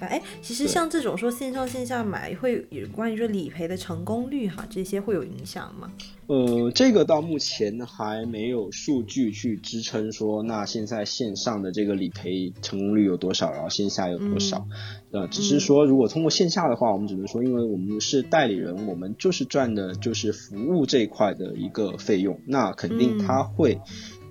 [0.00, 5.90] 哎，其实像这种说线上线下买，会有关于说理赔的成功率哈，这些会有影响吗？
[6.26, 14.66] 呃，这个到目前还没有数据去支撑说，那现在线上的这个理赔成功率有多少，然后线下有多少？
[15.12, 23.80] 呃，只是说如果通过线下的话，我们只能说，因为我们是代理人，我们就是赚的就是服务这一块的一个费用，那肯定他会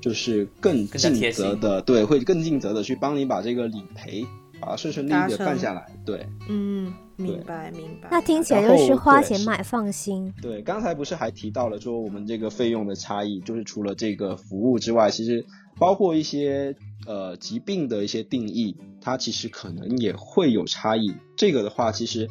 [0.01, 4.25] 就是更尽责的，对，会更尽责的去帮你把这个理赔。
[4.59, 8.09] 把它顺顺利利的办下来，对，嗯，明白明白。
[8.11, 10.33] 那听起来就是花钱买放心。
[10.41, 15.45] 对，刚才不是还提到了说我们这个费用的差异，就是除了这个服务之外，其实
[15.77, 16.75] 包括一些
[17.07, 21.13] 呃疾病的一些定义，它其实可能也会有差异。
[21.37, 22.27] 这个的话，其实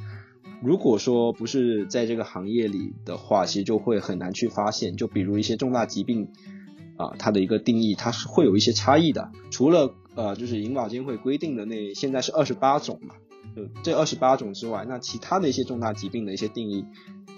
[0.63, 4.97] 如果说不是在这个行业里的话，其实就会很难去发现。
[4.97, 6.29] 就比如一些重大疾病
[6.97, 9.31] 啊，它的一个定义，它是会有一些差异的。
[9.51, 13.15] 除了呃，就是银保监会规定的那现在是二十八种嘛，
[13.55, 16.85] 就这二十八种之外，那其他的一些重大疾病的一些定义，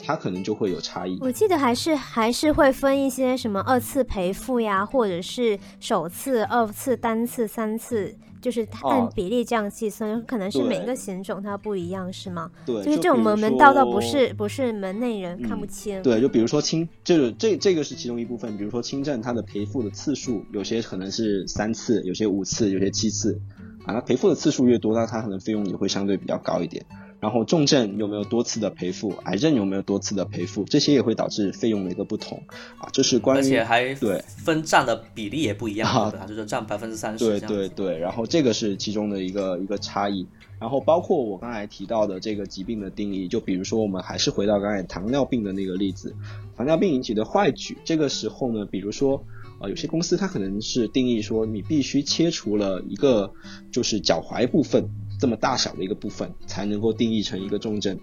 [0.03, 1.19] 它可能就会有差异。
[1.21, 8.17] 我记得还是还是会分一些什么二次赔付呀，或者是首次、二次、单次、三次。
[8.41, 12.51] 就是按比例这样计算，可能是每个险种它不一样，是吗？
[12.65, 16.03] 对，就是这种门门道道不是不是门内人看不清。
[16.03, 18.57] 对，就比如说轻，就是这这个是其中一部分。
[18.57, 23.41] 比如说轻症，它的赔付的次数有些可能是三次，有些五次，有些七次，
[23.85, 26.85] 啊，那赔付的次数越多，那它可能费用也会相对比较高一点。
[27.21, 32.43] 然后重症有没有多次的赔付，癌症有没有多次的赔付，这些也会导致费用的一个不同
[32.79, 32.89] 啊。
[32.93, 37.25] 这是关于而且还对分占的比例也不一样，对就是占百分之三十。
[37.25, 40.27] 对对对，然后这个是其中的一个一个差异。
[40.59, 46.15] 然后包括我刚才提到的这个疾病的定义，就比如说我们还是回到刚才糖尿病的那个例子，
[46.57, 49.23] 糖尿病引起的坏疽，这个时候呢，比如说
[49.61, 53.33] 呃有些公司它可能是定义说你必须切除了一个
[53.71, 54.89] 就是脚踝部分。
[55.21, 57.99] 这么大小的一个部分才能够定义成一个重症，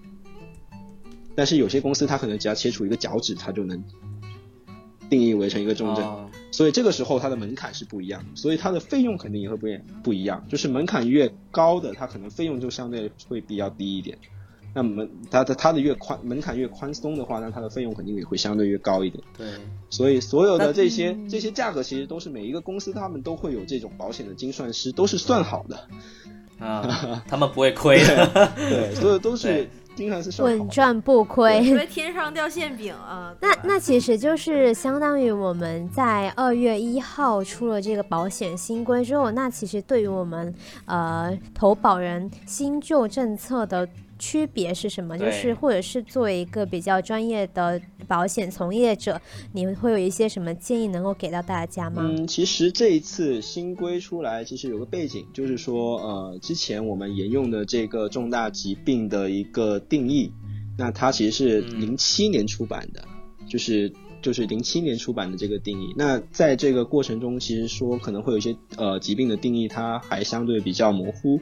[1.36, 3.84] 但是有些公司它可能只要切除一个脚趾，它就能
[5.10, 6.06] 定义为成一个重症。
[6.06, 10.44] 哦所以这个时候它的门槛是不一样的，所以它的费用肯定也会不一不一样。
[10.50, 14.18] 就是门槛越高的，它可能费用就相对会比较低一点。
[14.74, 19.24] 那门它的它的越宽门槛越宽松的话，那它的费用肯定也会相对越高一点。
[19.38, 19.52] 对，
[19.92, 25.88] 所以所有的这些这些价格其实都是每一个公司他们都会有这种保险的精算师，都是算好的。
[26.60, 28.52] 啊，他们不会亏的。
[28.56, 30.60] 对，所以都是对精算师算好的。
[30.60, 31.64] 稳赚不亏。
[31.64, 33.34] 因为天上掉馅饼啊。
[33.42, 40.54] 那那其实就是相当于我们在二月一号出了这个保险新规之后，那其实对于我们
[40.86, 45.18] 呃投保人新旧政策的区别是什么？
[45.18, 49.20] 就是或者是作为一个比较专业的保险从业者，
[49.54, 52.04] 你们会有一些什么建议能够给到大家吗？
[52.04, 60.32] 嗯，其实这一次新规出来，其实有个背景，就是说，呃，之前我们沿用的这个重大疾病的一个定义，
[60.78, 63.04] 那它其实是嗯零七年出版的，
[63.48, 65.94] 就是就是零七年出版的这个定义。
[65.96, 71.40] 那在这个过程中，其实说可能会有一些呃疾病的定义，它还相对比较模糊，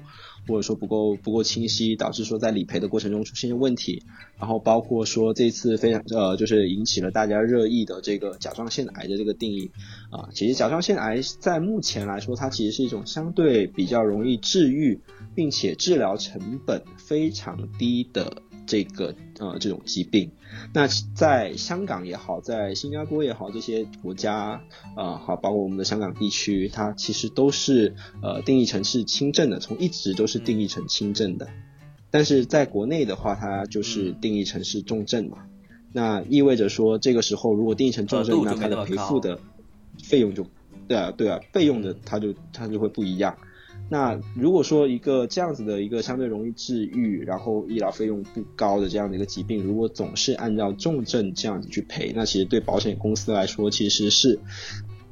[0.47, 4.03] 或者说不够不够清晰，导致说在理赔的过程中出现问题。
[4.39, 9.71] 然后包括说这次非常呃，就是引起了大家热议的这个甲状腺癌的这个定义
[10.11, 14.99] 啊、其实甲状腺癌在目前来说，它其实是一种相对比较容易治愈，
[15.33, 20.31] 并且治疗成本非常低的这个呃这种疾病。
[20.73, 24.61] 那在香港也好，在新加坡也好，这些国家
[24.95, 31.47] 啊，好、包括我们的香港地区，它其实都是呃定义成是轻症的，从一直都是定义成轻症的。
[32.11, 35.39] 但是在国内的话，它就是嗯定义成是重症嘛，
[35.93, 39.39] 那意味着说这个时候如果定义成重症，那它的赔付的
[40.01, 40.45] 费用就，
[40.87, 43.37] 对啊对啊，费用的它就它就会不一样。
[43.87, 54.39] 那如果说一个这样子的一个相对容易治愈，然后医疗费用不高的这样的一个疾病，如果总是按照重症这样子去赔，那其实对保险公司来说其实是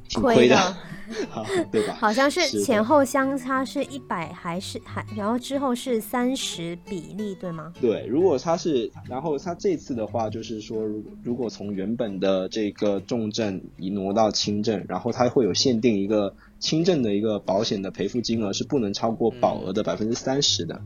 [0.08, 0.76] 挺亏的，
[1.72, 1.94] 对吧？
[1.98, 7.72] 好像是前后相差是一百还是还，然后之后是三十比例，对吗？
[7.80, 20.80] 对，如果他是，然后他这次的话，就是说，如果如果从原本的这个重症移挪到轻症，然后它会有限定一个轻症的一个保险的赔付金额是不能超过保额的百分之三十的。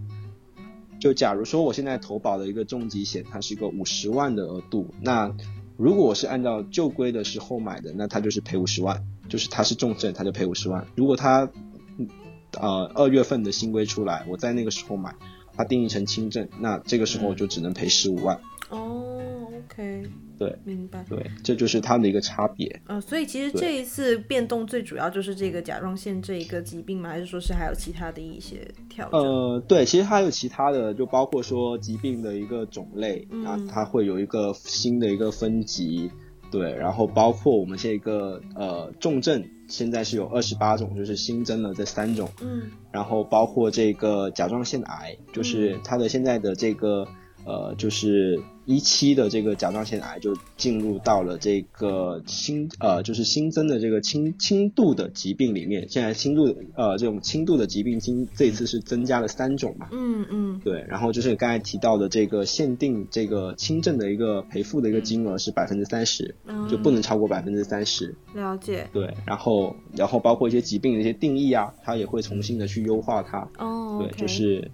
[1.00, 5.33] 就假如说我现在投保的一个重疾险，它是一个五十万的额度，那
[5.78, 10.84] 如果我是按照旧规的时候买的，那他就是赔五十万，就是他是重症，他就赔五十万。
[10.96, 11.48] 如果它
[11.98, 12.08] 嗯
[12.58, 15.14] 呃二月份的新规出来，我在那个时候买，
[15.54, 18.40] 他定义成轻症，那这个时候就只能赔十五万。
[18.70, 20.02] 哦，OK，
[20.38, 21.04] 对明白。
[21.09, 22.81] 对，这就是它的一个差别。
[22.87, 27.09] 呃，所以其实这一次变动最主要就是这个甲状腺这一个疾病吗？
[27.09, 29.20] 还是说是还有其他的一些调整？
[29.20, 36.11] 呃，对，其实还有其他的，就包括说疾病的一个种类，嗯那它会有一个新的一个分级，
[36.50, 47.07] 对，然后包括我们这个呃重症，现在是有二十八种，就是新增了这三种，嗯然后包括这个甲状腺癌，就是嗯它的现在的这个
[47.44, 55.88] 呃，就是一期的这个甲状腺癌就进入到了这个新呃，就是新增的这个轻轻度的疾病里面。
[55.88, 59.88] 现在轻度呃这种轻度的疾病今这一次是增加了三种嘛。
[59.90, 68.14] 嗯嗯对，然后就是刚才提到的这个限定这个轻症的一个赔付的一个金额是百分之三十，嗯，就不能超过百分之三十。
[68.35, 73.48] 了解对，然后然后包括一些疾病的一些定义啊，它也会重新的去优化它。
[73.57, 73.98] 哦。
[73.98, 74.70] 对就是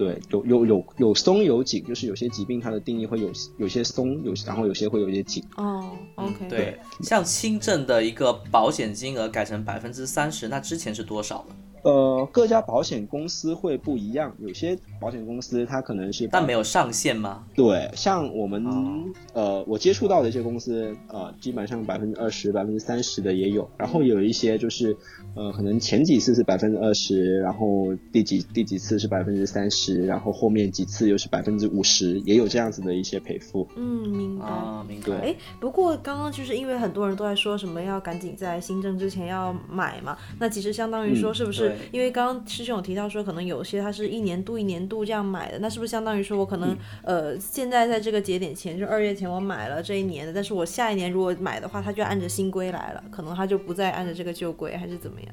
[0.00, 5.44] 对有有有有松有紧，就是有些疾病它的定义会有有些松，有然后有些会有一些紧。
[5.56, 11.54] 哦，OK，对，像轻症的一个保险金额改成百分之三十，那之前是多少呢？
[11.82, 17.44] 呃，各家保险公司会不一样，有些保险公司它可能是但没有上限吗？
[17.54, 24.94] 对，像我们、哦呃，我接触到的一些公司，呃，基本上百分之二十、百分之三十的也有，然后有一些就是，
[25.34, 33.66] 呃，可能前几次是百分之二十，然后第几第几次是百分之三十，然后后面几次又是百分之五十，也有这样子的一些赔付。
[33.76, 34.44] 嗯，明白。
[34.44, 35.14] 啊，明白。
[35.20, 41.69] 哎，不过刚刚就是因为很多人都在说什么要赶紧在新政之前要买嘛，那其实相当于说嗯是不是？
[41.70, 41.88] 对。
[41.92, 55.28] 因为刚刚师兄有提到说，可能有些它是一年度一年度这样买的，那是不是相当于说我可能、呃现在在这个节点前，就二月前我买了这一年的，但是我下一年如果买的话，它就按着新规来了，可能它就不再按着这个旧规，还是怎么样？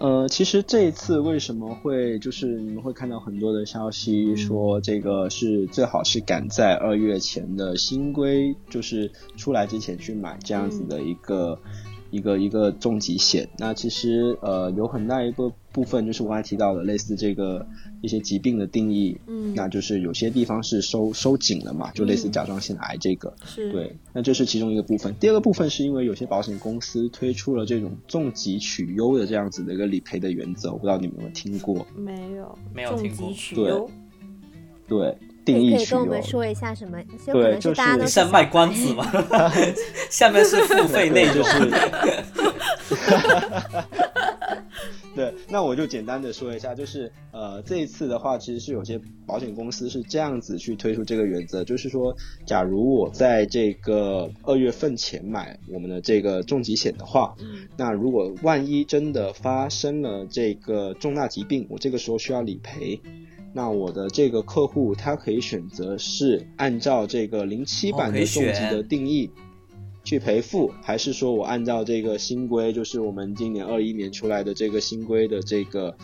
[0.00, 11.60] 呃，其实这一次为什么会就是你们会看到很多的消息说这个是最好是赶在二月前的新规就是出来之前去买这样子的一个、
[12.10, 13.48] 一个一个重疾险。
[13.58, 17.66] 那其实呃有很大一个部分就是我刚才提到的类似这个
[18.00, 19.54] 一些疾病的定义，嗯。
[19.54, 22.32] 那就是有些地方是收收紧了嘛，就类似嗯。
[22.32, 25.14] 甲状腺癌这个，是，对，那这是其中一个部分。
[25.18, 31.86] 第二个部分是因为有些保险公司推出了这种重疾取优的这样子的一个理赔的原则，我不知道你们有没有听过？
[31.96, 32.58] 没有。
[32.74, 33.28] 没有重听过。
[33.28, 33.68] 疾取对。
[33.68, 33.90] 优，
[34.86, 36.04] 对，可可以跟我。
[36.04, 36.98] 们说一下什么？
[37.26, 39.04] 就可能对就是在卖关子嘛？
[40.10, 41.70] 下面是付费内容，就是。
[45.14, 63.00] 对，那我就简单的说一下，就是呃，这一次的话，其实是有些保险公司是这样子去推出这个原则，就是说，假如我在这个二月份前买我们的这个重疾险的话，嗯那如果万一真的发生了这个重大疾病，我这个时候需要理赔，
[63.52, 69.30] 那我的这个客户他可以选择是按照这个零七版的重疾的定义。
[70.04, 75.98] 去赔付，还是说我按照这个新规，就是我们今年二一年出来的这个新规的这个，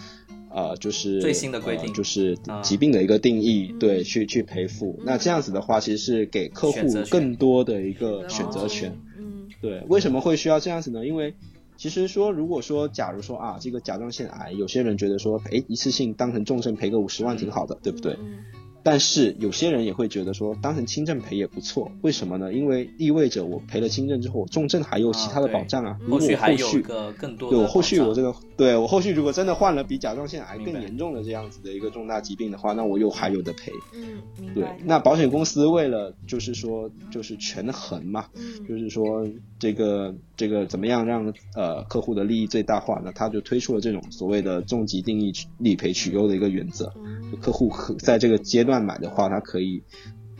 [0.50, 5.00] 呃，就是最新的规定呃就是啊疾病的一个定义，对，去去赔付。
[5.06, 8.94] 那这样子的话，其实是给客户更多的一个选择权。
[9.16, 11.06] 嗯对，为什么会需要这样子呢？
[11.06, 11.32] 因为
[11.76, 18.14] 其实说，如果说，假如说啊，这个甲状腺癌，有些人觉得说，哎，一次性当成重症赔个五十万挺好的，对不对？
[18.20, 18.44] 嗯
[18.86, 21.90] 但是有些人也会觉得说，当成轻症赔也不错。
[22.02, 22.52] 为什么呢？
[22.52, 25.96] 因为意味着我赔了轻症之后，我重症还有其他的保障啊。
[26.02, 33.72] 如果后续我后续还有一个更多的对我后续我这个对我后续如果真的患了比甲状腺癌更严重的这样子的一个重大疾病的话，那我又还有的赔。
[33.94, 34.64] 嗯，对，。
[34.84, 39.26] 那保险公司为了就是说就是权衡嘛，嗯就是说
[39.58, 43.12] 这个这个怎么样让呃客户的利益最大化呢？
[43.14, 46.92] 他就推出了这种所谓的重疾定义理赔取优的一个原则。
[47.30, 49.82] 就客户可在这个阶段买的话，他可以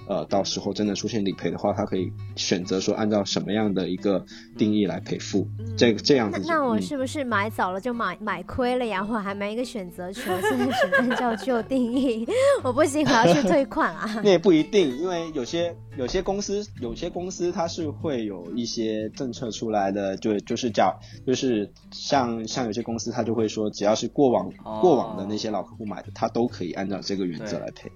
[0.06, 4.24] 呃到时候真的出现理赔的话，他可以选择说按照什么样的一个
[4.56, 5.46] 定义来赔付。
[5.76, 6.40] 这个这样子。
[6.46, 9.06] 那那我嗯是不是买早了就买买亏了呀？
[9.08, 12.26] 我还没一个选择权，我现在只能按照旧定义，
[12.62, 14.08] 我不行，我要去退款啊。
[14.22, 27.90] 那也不一定，因为有些有些公司有些公司它是会有一些政策出来的，就就是叫就是像像有些公司它就会说，只要是过往、哦过往的那些老客户买的，它都可以按照这个原则来赔。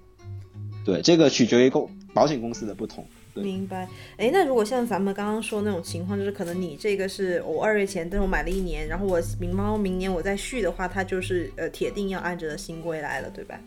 [0.89, 3.05] 对，这个取决于公保险公司的不同。
[3.33, 3.87] 对明白。
[4.17, 13.59] 哎，那如果像咱们刚刚说那种情况，就是可能你这个是我二月前，但是我买了一年，然后我明猫明年我再续的话，它就是呃铁定要按着新规来了，对吧？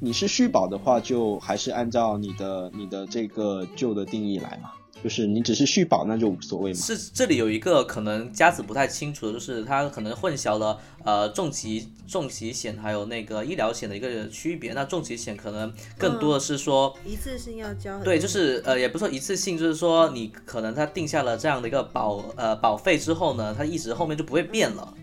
[0.00, 4.70] 你是续保的话，就还是按照你的你的这个旧的定义来嘛。
[5.02, 6.78] 就是你只是续保，那就无所谓嘛。
[6.78, 14.72] 是这里有一个可能佳子不太清楚的，就是他可能混淆了呃重疾重疾险还有那个医疗险的一个区别。
[14.72, 24.94] 那重疾险可能更多的是说，一次性要交很多，对，就是呃也不是说一次性，就是说你可能他定下了这样的一个保呃保费之后呢，他一直后面就不会变了。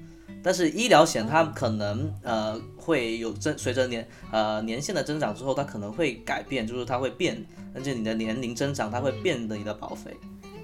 [0.45, 7.43] 但是医疗险它可能呃会有增随着年呃年限的增长之后，它可能会改变，就是它会变，
[7.73, 10.15] 而且你的年龄增长，它会变的你的保费，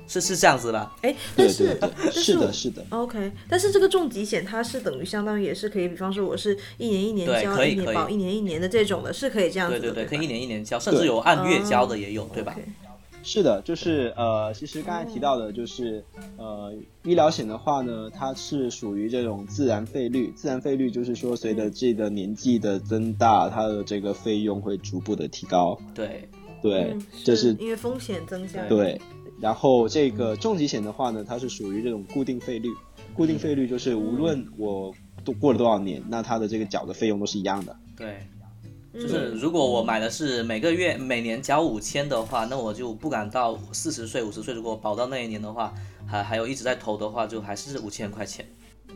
[0.08, 0.96] 是是这样子吧？
[1.02, 2.86] 哎，但是对对，但是的，是的。
[2.90, 8.14] OK，但是这个重疾险它是等于相当于也是可以，比方说我是一年一年交，可以一年保可以。
[8.14, 12.56] 一年一年的这种的，是可以这样子的，对对对，可以一年一年交，甚至有按月交的也有，对吧
[13.24, 16.04] 是的，就是呃，其实刚才提到的，就是
[16.38, 20.32] 呃，医疗险的话呢，它是属于这种自然费率。
[20.36, 25.78] 自然费率就是说，随着这个年纪的增大，它的这个费用会逐步的提高。
[25.94, 26.28] 对，
[26.62, 29.00] 对，嗯这是因为风险增加，对。
[29.40, 32.70] 然后这个重疾险的话呢，它是属于这种固定费率。
[33.14, 34.94] 固定费率就是无论我
[35.24, 37.76] 都过了多少年，那它的这个缴的费用都是一样的。
[37.96, 38.41] 对，嗯
[38.94, 45.74] 就是如果我买的是每个月每年交五千的话，那我就不敢到四十岁、五十岁，如果保到那一年的话，
[46.06, 48.46] 还还有一直在投的话，就还是五千块钱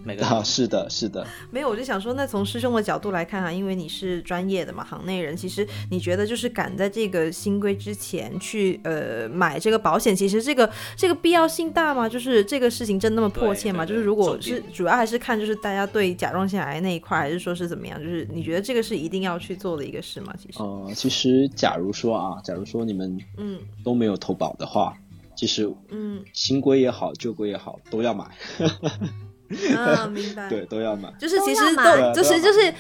[0.04, 1.26] 每个啊，是的，是的。
[1.50, 12.08] 没有，我就想说，那从师兄的角度来看啊，因为你是专业的嘛，行内人，其实你觉得就是赶在这个新规之前去呃买这个保险，其实这个这个必要性大吗？
[12.08, 13.86] 就是这个事情真那么迫切吗？
[13.86, 18.00] 就是如果是主要还是看就是大家对甲状腺癌那一块，还是说是怎么样？
[18.02, 20.34] 就是你觉得这个是一定要去做的一个事吗？
[20.38, 24.96] 其实，呃，其实假如说啊，假如说你们嗯都没有投保的话，
[25.36, 28.26] 其实嗯新规也好，旧规也好，都要买。
[29.78, 30.50] 啊，明白。
[30.50, 31.12] 对，都要买。
[31.20, 32.74] 就是其实都就是就是，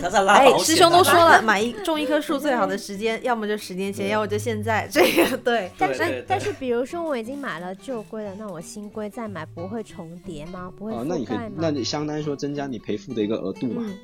[0.00, 4.88] 他在拉哎，师兄都啊说了， 买一种一棵树最好的时间，要么就十年前，要么就现在。
[4.90, 10.72] 这个对，但是对对但是，比如说我已经买了旧龟了，那我新规再买不会重叠吗？
[10.76, 11.54] 不会哦、那你可以覆盖，吗？
[11.58, 13.82] 那你相当于说增加你赔付的一个额度嘛。
[13.84, 13.94] 嗯，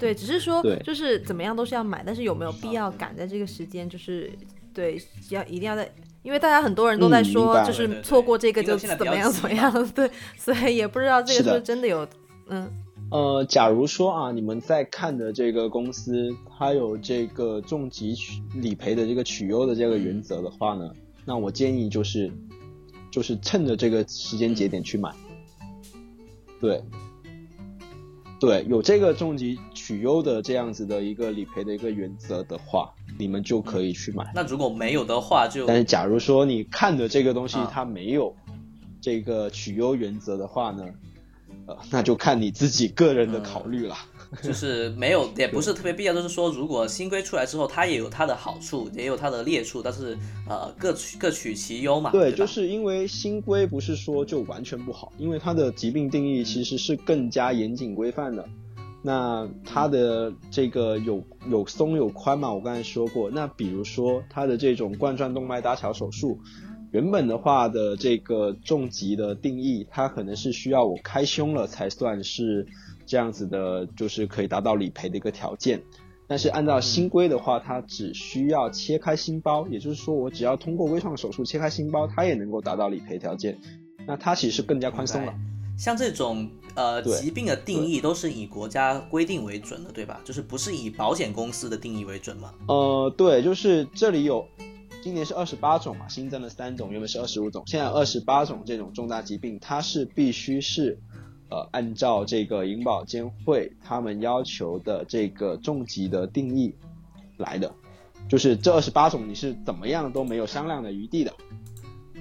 [0.00, 3.88] 对，只是说就是怎么样都是要买，但是有没有必要赶在这个时间？
[3.88, 4.30] 就是
[4.72, 4.98] 对，
[5.28, 5.90] 要一定要在。
[6.22, 12.06] 因为大家很多人都在说，就是错过这个就怎么样怎么样， 对，所以也不知道这个是不是的是真的有，
[12.48, 12.70] 嗯。
[13.10, 20.90] 呃，假如说啊，你们在看的这个公司，它有这个重疾取理赔的这个取优的这个原则的话呢，
[21.24, 22.30] 那我建议就是，
[23.10, 25.10] 就是趁着这个时间节点去买。
[26.60, 26.82] 对，
[28.38, 29.58] 对，有这个重疾
[29.88, 34.30] 取优的这样子的一个理赔的一个原则的话，你们就可以去买。
[34.34, 38.36] 那如果没有的话就，但是假如说你看的这个东西啊它没有
[39.00, 40.84] 这个取优原则的话呢，
[41.64, 43.96] 呃，那就看你自己个人的考虑了。
[44.42, 46.12] 就是没有， 也不是特别必要。
[46.12, 52.10] 就是说，如果新规出来之后，它也有它的好处，也有它的劣处，但是呃，各取各取其优嘛。
[52.10, 58.46] 对，吧就是因为新规不是说就完全不好，因为它的疾病定义其实是更加严谨规范的。
[59.02, 63.30] 那它的这个有有松有宽嘛，我刚才说过。
[63.30, 66.40] 那比如说它的这种冠状动脉搭桥手术，
[66.90, 72.66] 原本的话的这个重疾的定义，它可能是需要我开胸了才算是
[73.06, 75.82] 这样子的，就是可以达到理赔的一个条件。
[76.26, 83.56] 但是按照新规的话，它只需要切开心包，也就是说我只要通过微创手术切开心包，它也能够达到理赔条件。
[84.06, 85.32] 那它其实更加宽松了。
[85.78, 90.20] 像这种呃疾病的定义都是以国家规定为准的，对吧？
[90.24, 92.54] 就是不是以保险公司的定义为准吗？
[92.68, 94.46] 呃，对，就是这里有，
[95.02, 100.96] 今年是二十八种嘛，新增了三种，原本是二十五种，现在二十八种这种重大疾病，它是必须是，
[101.50, 106.72] 呃，按照这个银保监会他们要求的这个重疾的定义
[107.38, 107.74] 来的，
[108.28, 111.32] 就是这二十八种你是怎么样都没有商量的余地的。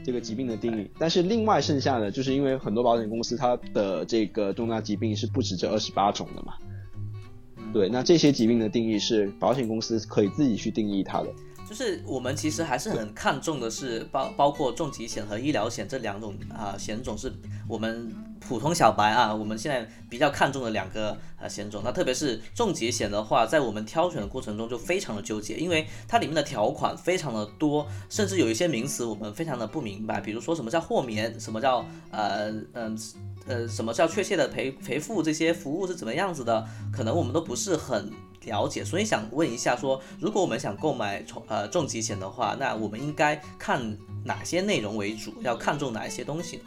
[0.07, 6.53] 这个疾病的定义，但是另外剩下的，就是因为很多保险公司它的这个重大疾病是不止这二十八种的嘛，
[7.73, 11.27] 对，那这些疾病的定义是保险公司可以自己去定义它的。
[11.67, 17.29] 就是我们其实还是很看重的是包包括重疾险和医疗险这两种啊、险种是
[17.67, 18.09] 我们
[18.39, 21.81] 普通小白啊，我们现在比较看重的两个呃险种。
[21.83, 32.97] 那特别是重疾险的话，在我们挑选的过程中就非常的纠结，因为它里面的条款非常的多，甚至有一些名词我们非常的不明白，比如说什么叫豁免，什么叫呃嗯。
[33.49, 35.23] 呃，什么叫确切的赔赔付？
[35.23, 36.67] 这些服务是怎么样子的？
[36.91, 38.11] 可能我们都不是很
[38.43, 45.33] 了解，所以想问一下说，如果我们想购买重呃重疾险的话，那我们应该看哪些内容为主？
[45.43, 46.63] 要看重哪一些东西呢？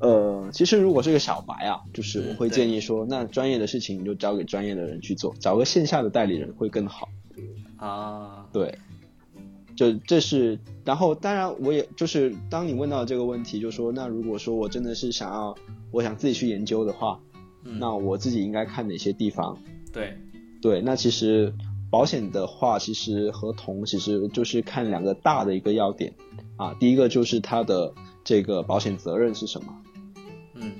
[0.00, 7.08] 呃，其实如果是个小白啊，就是我会建议说，那专业的事情你就交给专业的人去做，找个线下的代理人会更好。
[7.76, 8.78] 啊，对，
[9.74, 15.54] 就这是，然后当然我也就是当你问到这个问题，就说那如果说我真的是想要，
[15.90, 17.20] 我想自己去研究的话，
[17.64, 19.58] 嗯那我自己应该看哪些地方？
[19.92, 20.16] 对，
[20.62, 21.52] 对，那其实
[21.90, 26.12] 保险的话，其实合同其实就是看两个大的一个要点
[26.56, 27.92] 啊，第一个就是它的
[28.26, 29.72] 这个保险责任是什么。
[30.54, 30.72] 嗯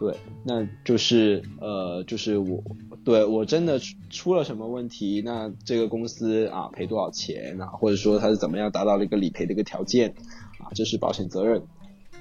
[0.00, 2.62] 对，那就是呃，就是我
[3.04, 10.10] 对我真的出出了什么问题，那这个公司啊赔多少钱啊，或者说它是怎么样达到了一个理赔的一个条件
[10.58, 11.62] 啊，这是保险责任。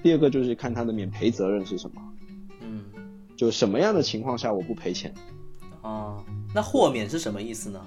[0.03, 2.01] 第二个就是看它的免赔责任是什么，
[2.61, 2.83] 嗯
[3.35, 5.13] 就什么样的情况下我不赔钱。
[5.81, 7.81] 啊，那豁免是什么意思呢？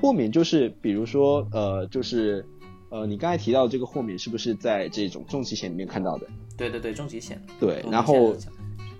[0.00, 2.44] 豁免就是比如说呃，就是
[2.90, 6.26] 呃，你刚才提到这个豁免是不是在这种重疾险里面看到的？
[6.56, 7.40] 对对对，重疾险。
[7.60, 8.34] 对，然后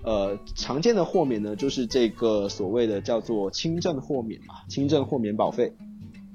[0.03, 5.73] 呃，常见的豁免呢，就是这个所谓的叫做轻症豁免嘛，轻症豁免保费。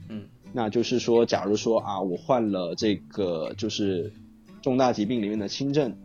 [0.09, 4.13] 嗯那就是说，假如说啊，我患了这个就是
[4.63, 5.97] 重大疾病里面的轻症，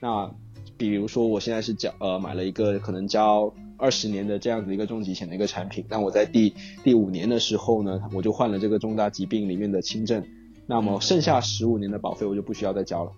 [0.00, 0.30] 那
[0.76, 10.22] 比如说我现在是交呃买了一个可能交二十年的这样子一个重疾险的一个产品，那我在第第五年的时候呢，我就患了这个重大疾病里面的轻症，
[10.66, 13.12] 那么剩下十五年的保费我就不需要再交了，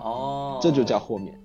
[0.00, 1.36] 哦，这就叫豁免。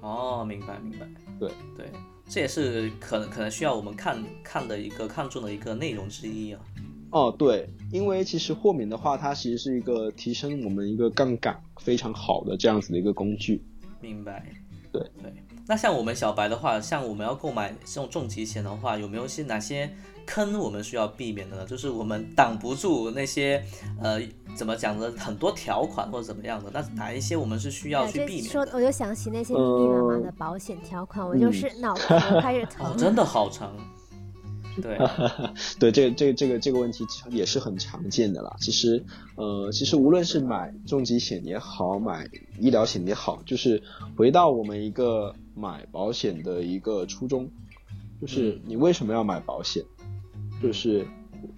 [0.00, 1.06] 哦，明白明白。
[1.38, 1.86] 对对，
[2.28, 6.60] 这也是可能可能需要我们看看的一个看重的一个内容之一啊。
[7.10, 13.64] 哦，对，因为其实豁免的话，它其实是一个提升我们一个杠杆非常好的这样子的一个工具。
[14.00, 14.44] 明白。
[14.92, 15.32] 对对，
[15.66, 19.92] 那像我们小白的话，像我们要购买这种重疾险的话，有没有些哪些
[20.26, 21.66] 坑我们需要避免的呢？
[21.66, 23.62] 就是我们挡不住那些
[24.00, 24.20] 呃
[24.56, 28.50] 怎么讲呢，很多条款或者怎么样的，那哪一些我们是需要去避免的？
[28.50, 32.94] 说我就想起那些密密麻麻的保险条款，我就是脑壳开始疼哦，。
[32.96, 33.72] 真的好长。
[34.82, 34.98] 对，
[35.78, 38.56] 对，这个这个这个这个问题也是很常见的啦。
[38.58, 39.04] 其实，
[39.36, 43.80] 呃，其实无论是买重疾险也好，买医疗险也好，就是
[44.16, 47.48] 回到我们一个买保险的一个初衷，
[48.20, 49.84] 就是你为什么要买保险？
[50.62, 51.06] 就是，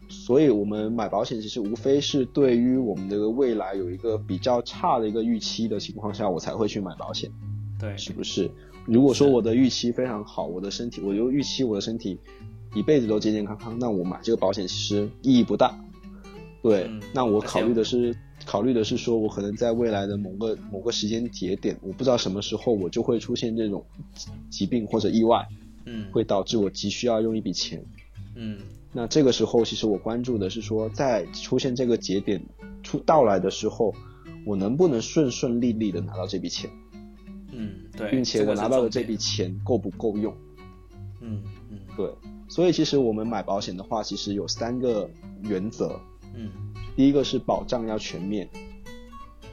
[0.08, 7.30] 所以我们买保险其实无非是对于我们的未来有一个比较差的一个预期的情况下，我才会去买保险。
[7.78, 8.50] 对，是不是？
[8.84, 12.18] 如果说我的预期非常好，我的身体，我就预期我的身体
[12.74, 15.76] 一辈子都健健康康，那我买这个保险其实意义不大。
[16.62, 23.84] 对，嗯那我考虑的是考虑的是说，我可能在未来的某个某个时间节点，我不知道什么时候我就会出现这种
[24.14, 25.46] 疾疾病或者意外，
[25.84, 27.84] 嗯，会导致我急需要用一笔钱。
[28.34, 28.58] 嗯
[28.96, 32.42] 那这个时候，其实我关注的是说，在出现这个节点
[32.82, 33.94] 出到来的时候，
[34.46, 36.70] 我能不能顺顺利利的拿到这笔钱，
[37.52, 40.34] 嗯，对，并且我拿到的这笔，钱够不够用？
[41.20, 42.10] 嗯嗯对，
[42.48, 45.10] 所以其实我们买保险的话，其实有三个
[45.42, 46.00] 原则。
[46.34, 46.50] 嗯，
[46.96, 48.48] 第一个是保障要全面，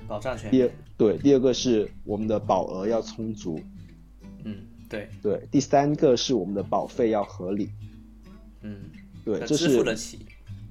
[0.08, 3.60] 保障全，第二对，第二个是我们的保额要充足，
[4.46, 4.56] 嗯
[4.88, 7.70] 对，对，第三个是我们的保费要合理，
[8.62, 8.84] 嗯，
[9.24, 10.20] 对，要支这是付得起，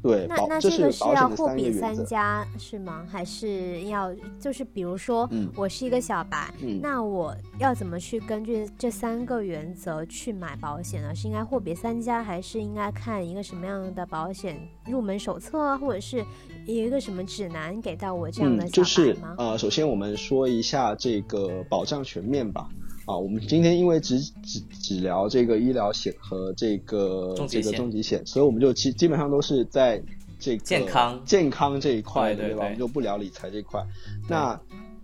[0.02, 3.06] 对，那那这这个是要货比三家是吗？
[3.08, 11.14] 还是要就是比如说嗯我是一个小白，嗯那我要怎么去根据这三个原则去买保险呢？
[11.14, 16.24] 是应该货比三家，还是应该看一个什么样的保险入门手册啊，或者是
[16.66, 19.16] 有一个什么指南给到我这样的就是？
[19.38, 22.68] 呃，首先我们说一下这个保障全面吧。
[23.04, 30.02] 啊，我们今天因为只只只聊这个医疗险和这个这个重疾险所以我们就基基本上都是在
[30.38, 32.48] 这个健康健康这一块对，吧？
[32.48, 33.84] 对对对我们就不聊理财这一块。
[34.28, 34.60] 那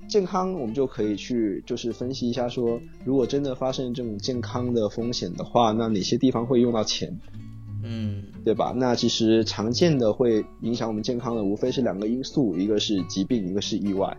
[0.09, 7.19] 健康我们就可以去就是分析一下说，如果真的发生这种健康的风险的话，那哪些地方会用到钱？
[7.83, 8.73] 嗯对吧？
[8.77, 14.17] 那其实常见的会影响我们健康的，无非是两个因素，一个是疾病，一个是意外。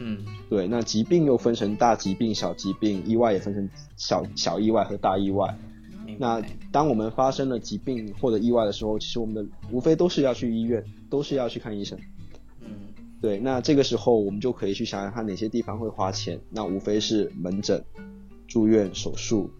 [0.00, 0.18] 嗯
[0.48, 5.56] 对，那疾病又分成大疾病、小疾病，意外也分成小小意外和大意外。
[6.18, 6.42] 那，
[6.72, 11.98] 当我们发生了疾病或者意外的时候，其实我们的无非都是要去医院，都是要去看医生。
[12.60, 12.70] 嗯
[13.20, 16.40] 对，那这个时候我们就可以去想想看哪些地方会花钱。
[16.50, 17.84] 那无非是门诊、
[18.46, 19.50] 住院、手术，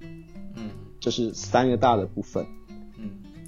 [0.55, 0.71] 嗯
[1.01, 2.47] 这是三个大的部分。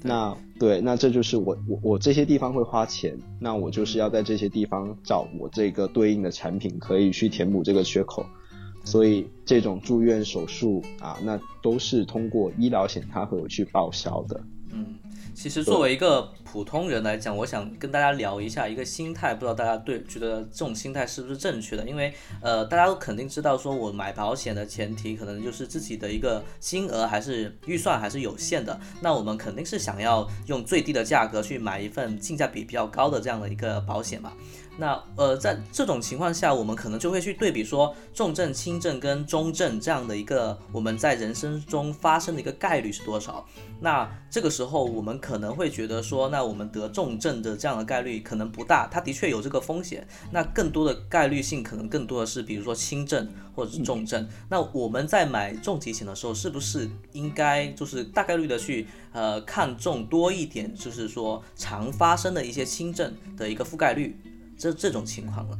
[0.03, 8.25] 嗯，那对，那这就是我我我这些地方会花钱，那我就是要在这些地方找我这个对应的产品，可以去填补这个缺口。
[8.83, 14.41] 所以这种住院手术啊，那都是通过医疗险它会有去报销的。
[14.71, 14.85] 嗯，
[15.35, 21.87] 其实作为一个普通人来讲，我想跟大家聊一下一个心态，不知道大家对觉得这种心态是不是正确的？
[21.87, 34.33] 因为呃，大家都肯定知道，说我买保险的前提可能就是自己的一个金额还是预算还是有限的，那我们肯定是想要用最低的价格去买一份性价比比较高的这样的一个保险嘛。
[34.77, 43.45] 那呃，在这种情况下，我们可能就会去对比说重症、轻症跟中症这样的一个我们在人生中发生的一个概率是多少。
[43.81, 50.07] 那这个时候，我们可能会觉得说，那我们得重症的这样的概率可能不大，它的确有这个风险。
[50.31, 54.27] 那更多的概率性可能更多的是，比如说轻症或者是重症。
[54.49, 64.19] 那我们在买重疾险的时候，是不是应该就是大概率的去呃看重多一点，就是说常发生的一些轻症的一个覆盖率？
[64.57, 65.57] 这这种情况呢？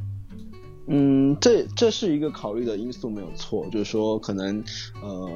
[0.87, 3.65] 嗯，这这是一个考虑的因素，没有错。
[3.71, 4.63] 就是说，可能
[5.01, 5.29] 呃，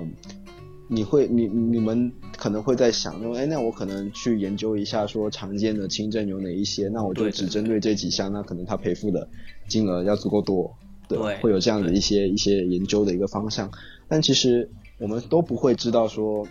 [0.88, 9.28] 你会你你们可能会在想说，哎，那我可能去研究一下，说常见的轻症有哪一些，那我就只针对这几项，那可能他赔付的
[9.68, 10.76] 金额要足够多，
[11.08, 13.72] 对对会有这样的一些一些研究的一个方向。
[14.08, 14.70] 但其实
[15.00, 16.48] 我们都不会知道说，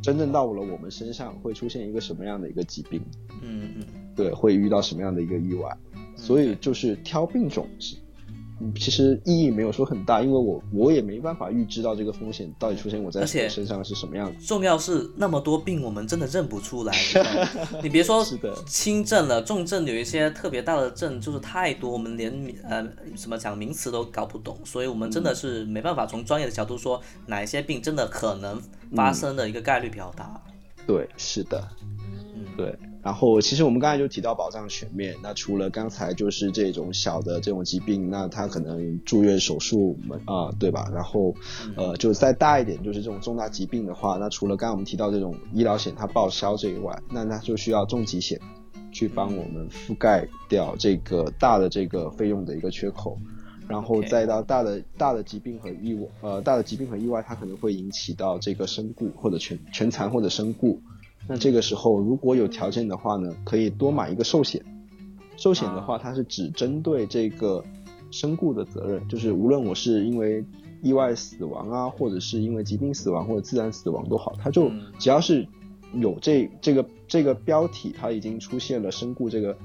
[0.00, 3.02] 真正到了我们身上会出现一个什么样的一个疾病。
[3.42, 5.76] 嗯嗯，对，会遇到什么样的一个意外，
[6.14, 7.98] 所以就是挑病种是，嗯
[8.76, 14.46] 其实意义没有说很大，因为我我也没办法预知到这个风险到底出现我在而且我身上是什么样子。
[14.46, 16.94] 重要是那么多病，我们真的认不出来。
[17.82, 18.24] 你别说
[18.66, 22.32] 轻症了，重症有一些特别大的症，就是太多，我们连
[22.68, 22.86] 呃
[23.16, 28.60] 什么讲名词都搞不懂，所以我们真的是没办法从专业的角度说哪一些病真的可能
[28.94, 30.40] 发生的一个概率比较大。
[30.86, 31.68] 对，是的，
[32.36, 32.78] 嗯，对。
[33.04, 39.94] 然后其实我们刚才就提到保障全面，那除了刚才就是这种小的这种疾病，那他可能住院手术
[40.24, 40.90] 啊、对吧？
[40.90, 41.34] 然后
[41.76, 48.40] 呃，就再大一点，就是这种重大疾病的话，那除了刚刚我们提到这种医疗险它报销这一外，那它就需要重疾险
[48.90, 53.18] 去帮我们覆盖掉这个大的这个费用的一个缺口。
[53.68, 60.80] 然后再到大的大的疾病和意外，呃，大的疾病和意外，它可能会引起到这个身故或者全全残或者身故。
[61.26, 64.62] 那这个时候如果有条件的话呢，可以多买一个寿险。
[65.36, 67.64] 寿险的话，啊它是只针对这个
[68.10, 70.44] 身故的责任，就是无论我是因为
[70.82, 75.46] 意外死亡啊，或者是因为疾病死亡或者自然死亡都好，它就嗯只要是
[75.94, 79.56] 有这这个这个标题，它已经出现了身故这个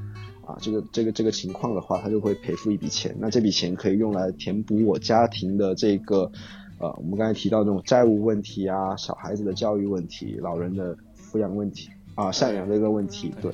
[0.46, 3.16] 啊，这个这个这个情况的话，它就会赔付一笔钱。
[3.20, 6.32] 那这笔钱可以用来填补我家庭的这个，
[6.80, 10.98] 呃，我们刚才提到这种债务问题啊，小孩子的教育问题，老人的
[11.32, 13.54] 抚养问题啊，赡养这个问题，对。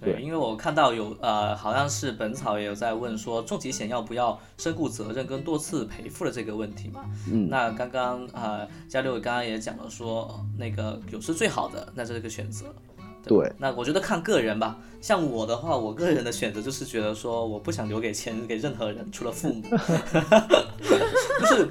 [0.00, 7.06] 对，因为我看到有呃，好像是本草也有在问说，重疾险要不要身故责任跟多次赔付的这个问题嘛？
[7.32, 12.66] 嗯，那刚刚呃，嘉六刚刚也讲了说，那个有是最好的，那这是个选择。
[13.22, 14.76] 对，那我觉得看个人吧。
[15.00, 19.62] 像我的话，我个人的选择就是觉得说，我不想留给钱给任何人，除了父母。
[21.40, 21.66] 就是。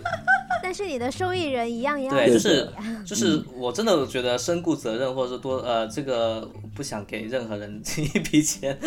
[0.63, 2.69] 但是你的受益人一样一样对，就是
[3.05, 8.79] 就是我真的觉得身故责任或者是多呃这个不想给任何人一笔钱，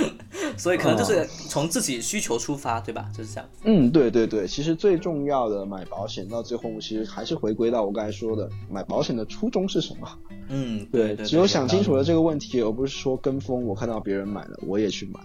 [0.57, 3.09] 所以可能就是从自己需求出发，对吧？
[3.15, 3.49] 就是这样。
[3.65, 10.09] 嗯，对对对，其实最重要的买保险到最后其实还是回归到我刚才说的，买保险的初衷是什么？
[10.49, 15.21] 嗯，对，对，只有想清楚了这个问题，而不是说跟风，我看到别人买了我也去买。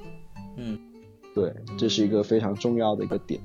[0.58, 0.78] 嗯，
[1.34, 3.40] 对，这是一个非常重要的一个点。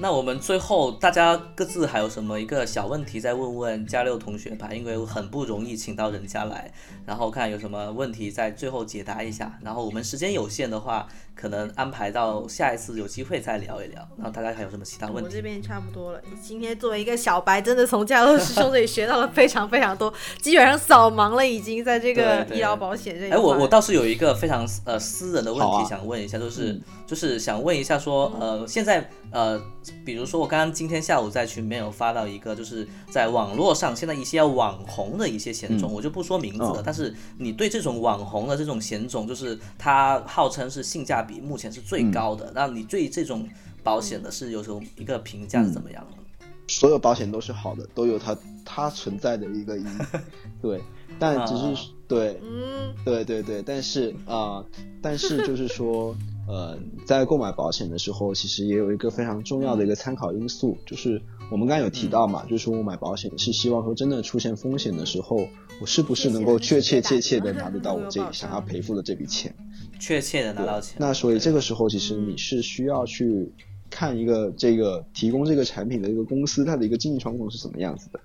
[0.00, 6.70] 那我们最后大家各自还有什么一个小问题再问问加六同学吧，因为很不容易请到人家来，
[7.06, 9.56] 然后看有什么问题在最后解答一下。
[9.62, 14.06] 然后我们时间有限的话，可能安排到下一次有机会再聊一聊。
[14.16, 15.22] 然后大家还有什么其他问题？
[15.22, 16.20] 我这边差不多了。
[16.42, 23.30] 今天作为一个小白，真的从加六师兄这里学到了非常非常多，基本上扫盲了，已经在这个医疗保险这。
[23.30, 29.60] 哎，我我倒是有一个非常呃私人的问题想问一下，就是就是想问一下说呃现在呃。
[30.02, 36.82] 比如说，我刚刚今天下午在群里面有发到一个，就是在网络上现在一些网红的一些险种，我就不说名字了。
[36.84, 43.46] 但是你对这种网红的这种险种，就是它号称是性价比目前是最高的，那你对这种
[43.82, 46.46] 保险的是有什么一个评价是怎么样的？
[46.68, 49.98] 所有保险都是好的，都有它它存在的一个意义。
[50.62, 50.80] 对，
[51.18, 54.64] 但只是对，嗯，对对对，但是啊，
[55.02, 56.16] 但是就是说。
[56.46, 61.20] 呃，在购买保险的时候，其实也有一个非常重要的一个参考因素，就是
[61.50, 65.48] 我们刚刚有提到嘛，就是说我买保险是希望说真的出现风险的时候，
[65.80, 69.54] 我是不是能够确确切切的拿得到我这想要赔付的这笔钱，
[69.98, 70.96] 确切的拿到钱。
[70.98, 73.50] 那所以这个时候，其实你是需要去
[73.88, 78.20] 看一个这个提供这个产品的一个公司，它的一个经营状况是怎么样子的。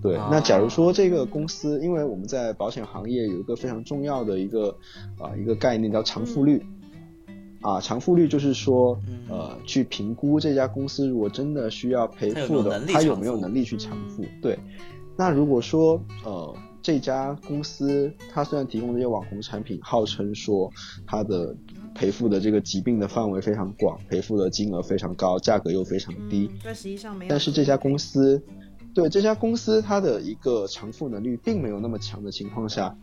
[0.00, 4.68] 对，那假如说这个公司，因为我们在保险行业有一个非常重要的一个
[5.18, 6.64] 啊一个概念叫偿付率。
[7.60, 8.98] 啊，偿付率就是说，
[9.28, 14.24] 呃，去评估这家公司如果真的需要赔付的，他有没有能力去偿付？
[14.40, 14.58] 对。
[15.16, 20.70] 那如果说，呃，这家公司它虽然提供这些网红产品，号称说
[21.06, 21.54] 它的
[21.94, 27.28] 赔付的这个疾病的范围非常广，赔付的金额非常高，价格又非常低，但实际上没有。
[27.28, 28.42] 但是这家公司，
[28.94, 32.96] 对这家公司它的一个偿付能力并没有那么强的情况下。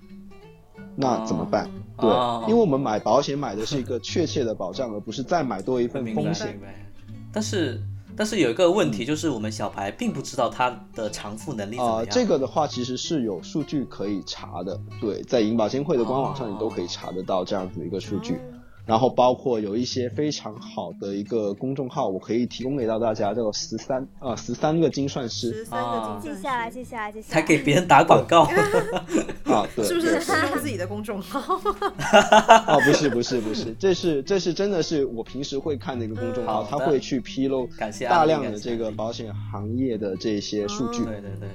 [0.99, 1.69] 那怎么办？
[1.99, 2.09] 对，
[2.49, 6.59] 因为我们买保险买的是一个确切的保障，而不是再买多一份风险。
[7.31, 7.79] 但是，
[8.15, 12.07] 但是有一个问题就是，我们小白并不知道它的偿付能力怎么样。
[12.09, 14.79] 这个的话，其实是有数据可以查的。
[14.99, 18.39] 对，在银保监会的官网上，你都可以查得到这样子一个数据。
[18.87, 28.43] 然后包括有一些非常好的一个公众号，我可以提供给到大家，叫十三啊十三个精算师，十三个精，记下来，记下来，记下来，还给别人打广告。
[29.43, 29.67] 啊？
[29.75, 30.07] 对，是不是？
[30.47, 31.39] 用自己的公众号？
[32.67, 37.69] 哦，不是不是不是，这是这是真的是我平时会看的一个公众号，他会去披露
[38.07, 41.03] 大量的这个保险行业的这些数据。
[41.03, 41.49] 对对对。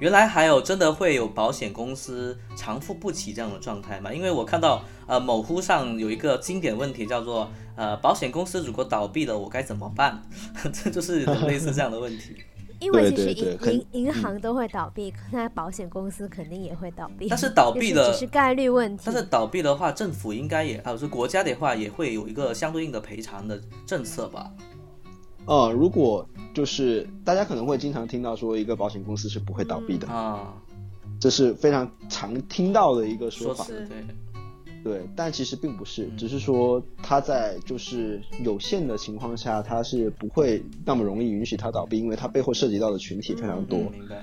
[0.00, 4.12] 原来还有真的会有保险公司偿付不起这样的状态吗？
[4.12, 10.22] 因为我看到呃某乎上有一个经典问题叫做呃保险公司如果倒闭了我该怎么办？
[10.72, 12.34] 这就是类似这样的问题。
[12.80, 17.28] 因为其实银银银行都会倒闭，那保险公司肯定也会倒闭。
[17.28, 19.02] 但是倒闭的只是概率问题。
[19.04, 24.50] 但是倒闭的话，政府应该也啊，是国家的话也会有一个相对应的赔偿的政策吧？
[25.50, 26.24] 呃，如果
[26.54, 30.54] 就是大家可能会经常听到说一个保险公司是不会倒闭的啊，
[31.18, 33.84] 这是非常常听到的一个说法，对
[34.84, 43.80] 对，但其实并不是，只是说它在就是有限的情况下，它是不会那么容易允许它倒闭，因为它背后涉及到的群体非常多。
[43.80, 44.22] 明白。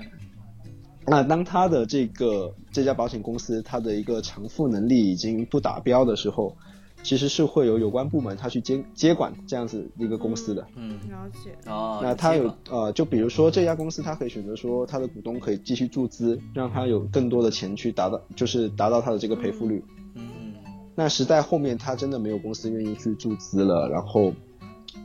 [1.06, 6.56] 那当它的这个这家保险公司它的一个偿付能力已经不达标的时候。
[7.02, 12.00] 其实是会有有关部门他去监接管这样子一个公司的，嗯，了解哦。
[12.02, 19.82] 那他有呃，就比如说这家公司，他可以选择说他的股东可以继续注资，让他有更多的钱去达到，就是达到他的这个赔付率。
[20.14, 20.54] 嗯，
[20.94, 24.34] 那实在后面他真的没有公司愿意去注资了，然后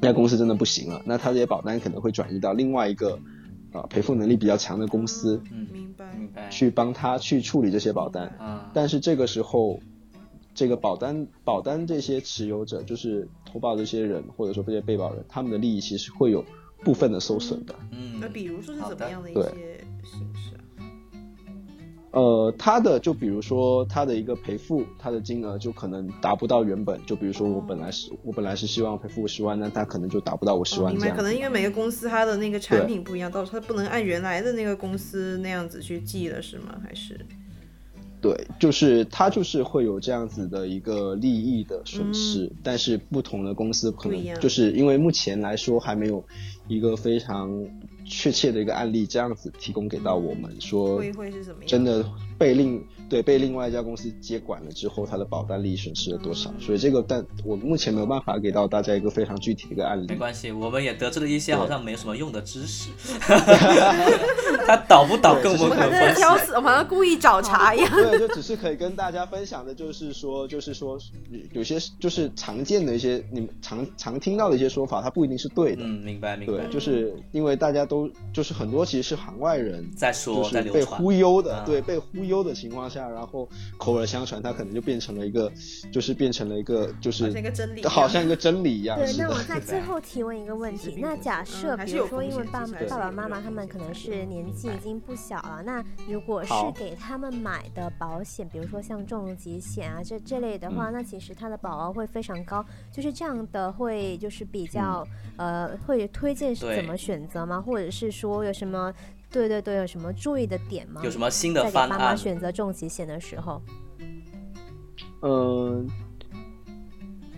[0.01, 3.17] 那家公司真的不行了，那他这些保单可能会转移到另外一个
[3.71, 8.27] 啊赔付能力比较强的公司，嗯，明白明白，去帮他去处理这些保单。
[8.39, 9.79] 啊，但是这个时候。
[10.53, 16.43] 这个保单保单这些持有者，就是投保这些人或者说这些被保人，他们的利益其实会有
[16.83, 17.75] 部分的受损的。
[17.91, 19.41] 嗯，那比如说是怎么样的一些
[20.03, 20.61] 形式啊？
[22.11, 31.21] 呃，他的就比如说他的一个赔付，他的金额就可能达不到原本，就比如说我本来是我本来是希望赔付十万，那他可能就达不到我十哦明白，万这样子。
[31.23, 36.79] 可能因为每个公司它的那个产品不一样，到时候它不能按原来的那个公司那样子去记了，是吗？
[36.83, 37.19] 还是？
[38.24, 46.24] 对，就是他就是会有这样子的一个利益的损失，但是不同的公司可能就是因为目前来说还没有
[46.69, 47.51] 一个非常
[48.05, 51.67] 确切的一个案例这样子提供给到我们，说会会是怎么样？
[51.67, 52.01] 真的
[52.38, 56.49] 被另对被另外一家公司接管了之后，它的保单利益损失了多少？
[56.51, 60.15] 嗯所以这个但我目前没有办法给到大家一个非常具体的一个案例没。
[60.15, 62.89] 关系，我们也得知了一些好像没什么用的知识。
[64.65, 66.21] 他倒不倒跟我们我们在有关系？
[66.21, 67.89] 挑死，我们好像故意找茬一样。
[67.91, 70.97] 对，就只是可以跟大家分享的，就是说，就是说，
[71.51, 75.84] 有些就是常见的一些你们常常听到的一些说法，它不一定是对的。
[75.84, 76.71] 嗯，明白明白对，。
[76.71, 83.47] 就是因为大家都就是很多其实是行外人在说就是被在流传忽悠的，啊对，被忽悠的情况下，然后
[83.78, 85.51] 口耳相传，它可能就变成了一个，
[85.91, 87.91] 就是变成了一个，就是好像一个真理一样。
[87.91, 88.97] 好像一个真理一样。
[88.97, 100.93] 对，那我在最后提问一个问题， 那假设比如说因为险其实还是爸爸爸妈妈他们可能是年纪已经不小了，那如果是给他们买的保险，比如说像重疾险啊这这类的话，嗯。
[100.93, 105.05] 那其实它的保额会非常高，就是这样的会就是比较、
[105.38, 105.69] 嗯。
[105.69, 107.59] 呃会推荐是怎么选择吗？
[107.59, 108.93] 或者是说有什么
[109.34, 111.01] 对对对有什么注意的点吗？
[111.03, 111.89] 有什么新的在给方案？
[111.89, 113.61] 爸妈选择重疾险的时候，
[115.23, 115.89] 嗯，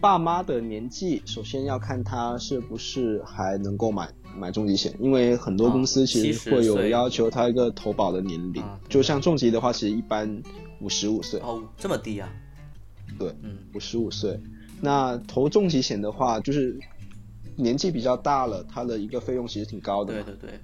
[0.01, 10.43] 爸妈的年纪，首先要看他是不是还能够买买重疾险，因为很多啊公司其实会有要求他一个投保的年龄就像重疾的话，其实一般
[10.81, 12.29] 五十五岁，哦，这么低啊？
[13.17, 14.37] 对，嗯，五十五岁。
[14.81, 16.77] 那投重疾险的话，就是
[17.55, 20.13] 年纪比较大了，它的一个费用其实挺高的。
[20.13, 20.59] 对对对，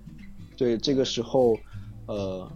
[0.62, 1.57] 对，这个时候，
[2.05, 2.47] 呃，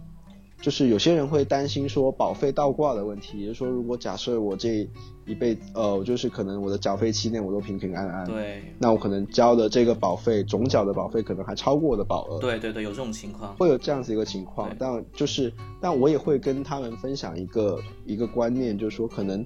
[0.62, 4.88] 就是有些人会担心说保费倒挂的问题，也就是说，如果假设我这
[5.26, 13.52] 一辈子呃，就是可能我的缴费期内我都平平安安，对那我可能交的这个保费总缴的保费可能还超过我的保额，对对对，有这种情况。
[13.56, 14.70] 会有这样子一个情况。
[14.78, 19.44] 但就是，但我也会跟他们分享一个一个观念，就是说，可能，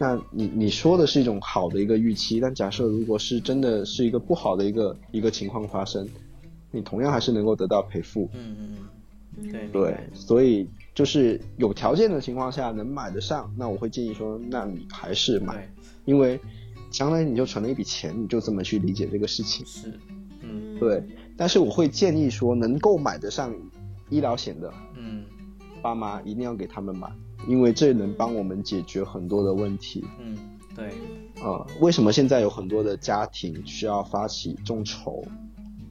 [0.00, 6.04] 那你你说的是一种好的一个预期，但假设如果是真的是一个不好的一个一个情况发生，
[6.72, 8.28] 你同样还是能够得到赔付。
[8.32, 8.76] 嗯嗯
[9.38, 15.72] 嗯，对对，所以就是有条件的情况下能买得上，那我会建议说，那你还是买，
[16.04, 16.38] 因为
[16.90, 19.64] 将来你就存了一笔钱，你就这么去理解这个事情。
[19.64, 19.98] 是，
[20.42, 21.02] 嗯对，
[21.36, 23.54] 但是我会建议说，能够买得上
[24.10, 25.24] 医疗险的嗯
[25.80, 27.10] 爸妈一定要给他们买，
[27.48, 30.04] 因为这能帮我们解决很多的问题。
[30.20, 30.36] 嗯，
[30.76, 30.90] 对，
[31.42, 35.24] 呃，为什么现在有很多的家庭需要发起众筹？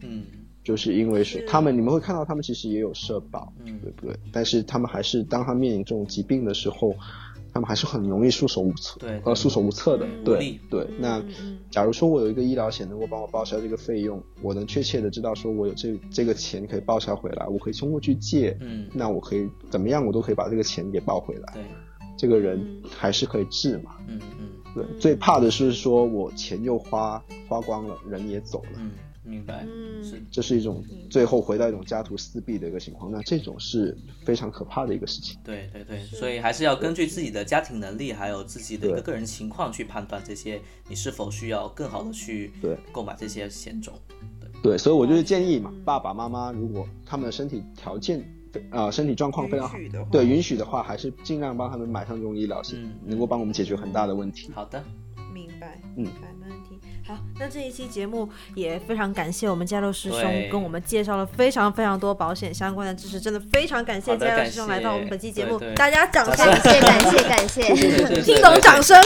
[0.01, 0.23] 嗯
[0.63, 4.15] 就是因为是是他们，你们会看到他们其实也有社保，嗯对不对？
[4.31, 6.95] 但是他们还是当他面临这种疾病的时候，
[7.53, 10.07] 他们还是很容易束手无策，呃，束手无策的。
[10.23, 11.21] 对对，那
[11.69, 21.53] 假如说我有一个医疗险能够帮我报销这个费用，我能确切的知道说我有这这个钱可以报销回来，我可以通过去借，嗯，那我可以怎么样，我都可以把这个钱给报回来。
[21.53, 21.63] 对，
[22.15, 23.95] 这个人还是可以治嘛。
[24.07, 28.91] 嗯嗯对，最怕的是说我钱又花花光了，人也走了，嗯，
[29.23, 30.03] 明白，嗯。
[30.03, 31.07] 是，这是一种嗯。
[31.09, 33.11] 最后回到一种家徒四壁的一个情况。
[33.11, 35.37] 那这种是非常可怕的一个事情。
[35.43, 42.77] 对对对，所以还是要根据自己的家庭能力，还有自己的一个个人情况去判断这些，你是否需要更好的去对。
[42.91, 43.93] 购买这些险种。
[44.63, 48.19] 对，所以我就是建议嘛，爸爸妈妈如果他们的身体条件
[48.69, 52.93] 啊、呃身体状况非常好的，对允许的话，还是尽量帮他们买上这种医疗险，嗯。
[53.03, 54.51] 能够帮我们解决很大的问题。
[54.53, 54.83] 好的，
[55.33, 56.03] 明白，嗯。
[56.03, 56.70] 明白，没问题。
[57.11, 65.75] 好，那这一期节目也非常感谢我们嘉佑师兄跟我们介绍了非常非常多保险相关的知识，真的非常感谢嘉佑师兄来到我们本期节目对，对。
[65.75, 67.61] 大家掌声，感谢感谢。
[67.67, 68.21] 感谢。
[68.23, 68.97] 听懂掌声，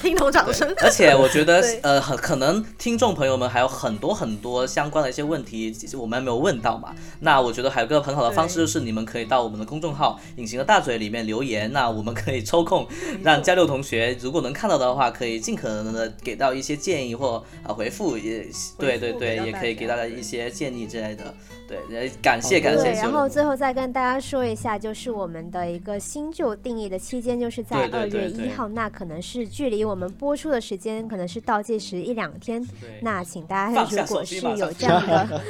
[0.00, 0.72] 听懂掌声。
[0.78, 6.94] 而且我觉得， 呃，很可能听众朋友们还有很多很多相关的一些问题，其实我们还没有问到嘛。
[7.20, 12.86] 那我觉得还有个很好的方式，就是你们可以到我们的公众号“隐形的大嘴”里面留言，那我们可以抽空
[13.22, 18.46] 让嘉六同学，如果能看到的话，可以尽可能的给到一些建议或啊回复，也
[18.78, 21.34] 对对对，也可以给大家一些建议之类的。
[21.70, 22.90] 对，呃感谢感谢。
[22.92, 33.00] 然后最后再跟大家说一下，就是我们的一个新旧定义的期间，就是在二月一号，那可能是距离我我们播出的时间可能是倒计时一两天，对。
[33.02, 35.42] 那请大家如果是有这样的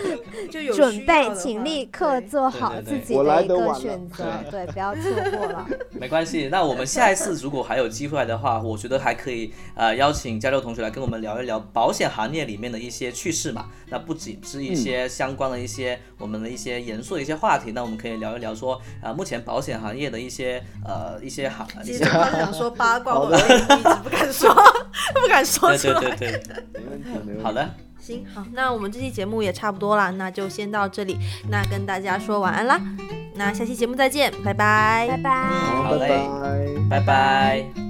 [0.51, 5.03] 就有准备请立刻做好自己的一个选择，对，不要错
[5.37, 5.69] 过了。
[5.93, 13.67] 没关系，那我们下一次如果还有机会的话，我觉得还可以呃邀请嘉六同学来跟我们聊一聊保险行业里面的一些趣事嘛。
[13.91, 23.65] 那不仅是一些相关的一些、我们的一些严肃的一些话题，那我们可以聊一聊说啊、呃目前保险行业的一些呃一些行一些其实他 想说八卦，我一直
[24.03, 24.55] 不敢说，
[25.15, 26.01] 不敢说出来。
[26.01, 27.43] 对对对，没问题，没问题。
[27.45, 27.69] 好的，
[27.99, 31.17] 行，好，那我们这期节目也差不多了，那就先到这里，
[31.49, 32.81] 那跟大家说晚安啦，
[33.35, 35.31] 那下期节目再见，拜拜，拜拜。
[35.49, 36.09] 好，好嘞
[36.89, 37.01] 拜拜。
[37.01, 37.90] 拜拜。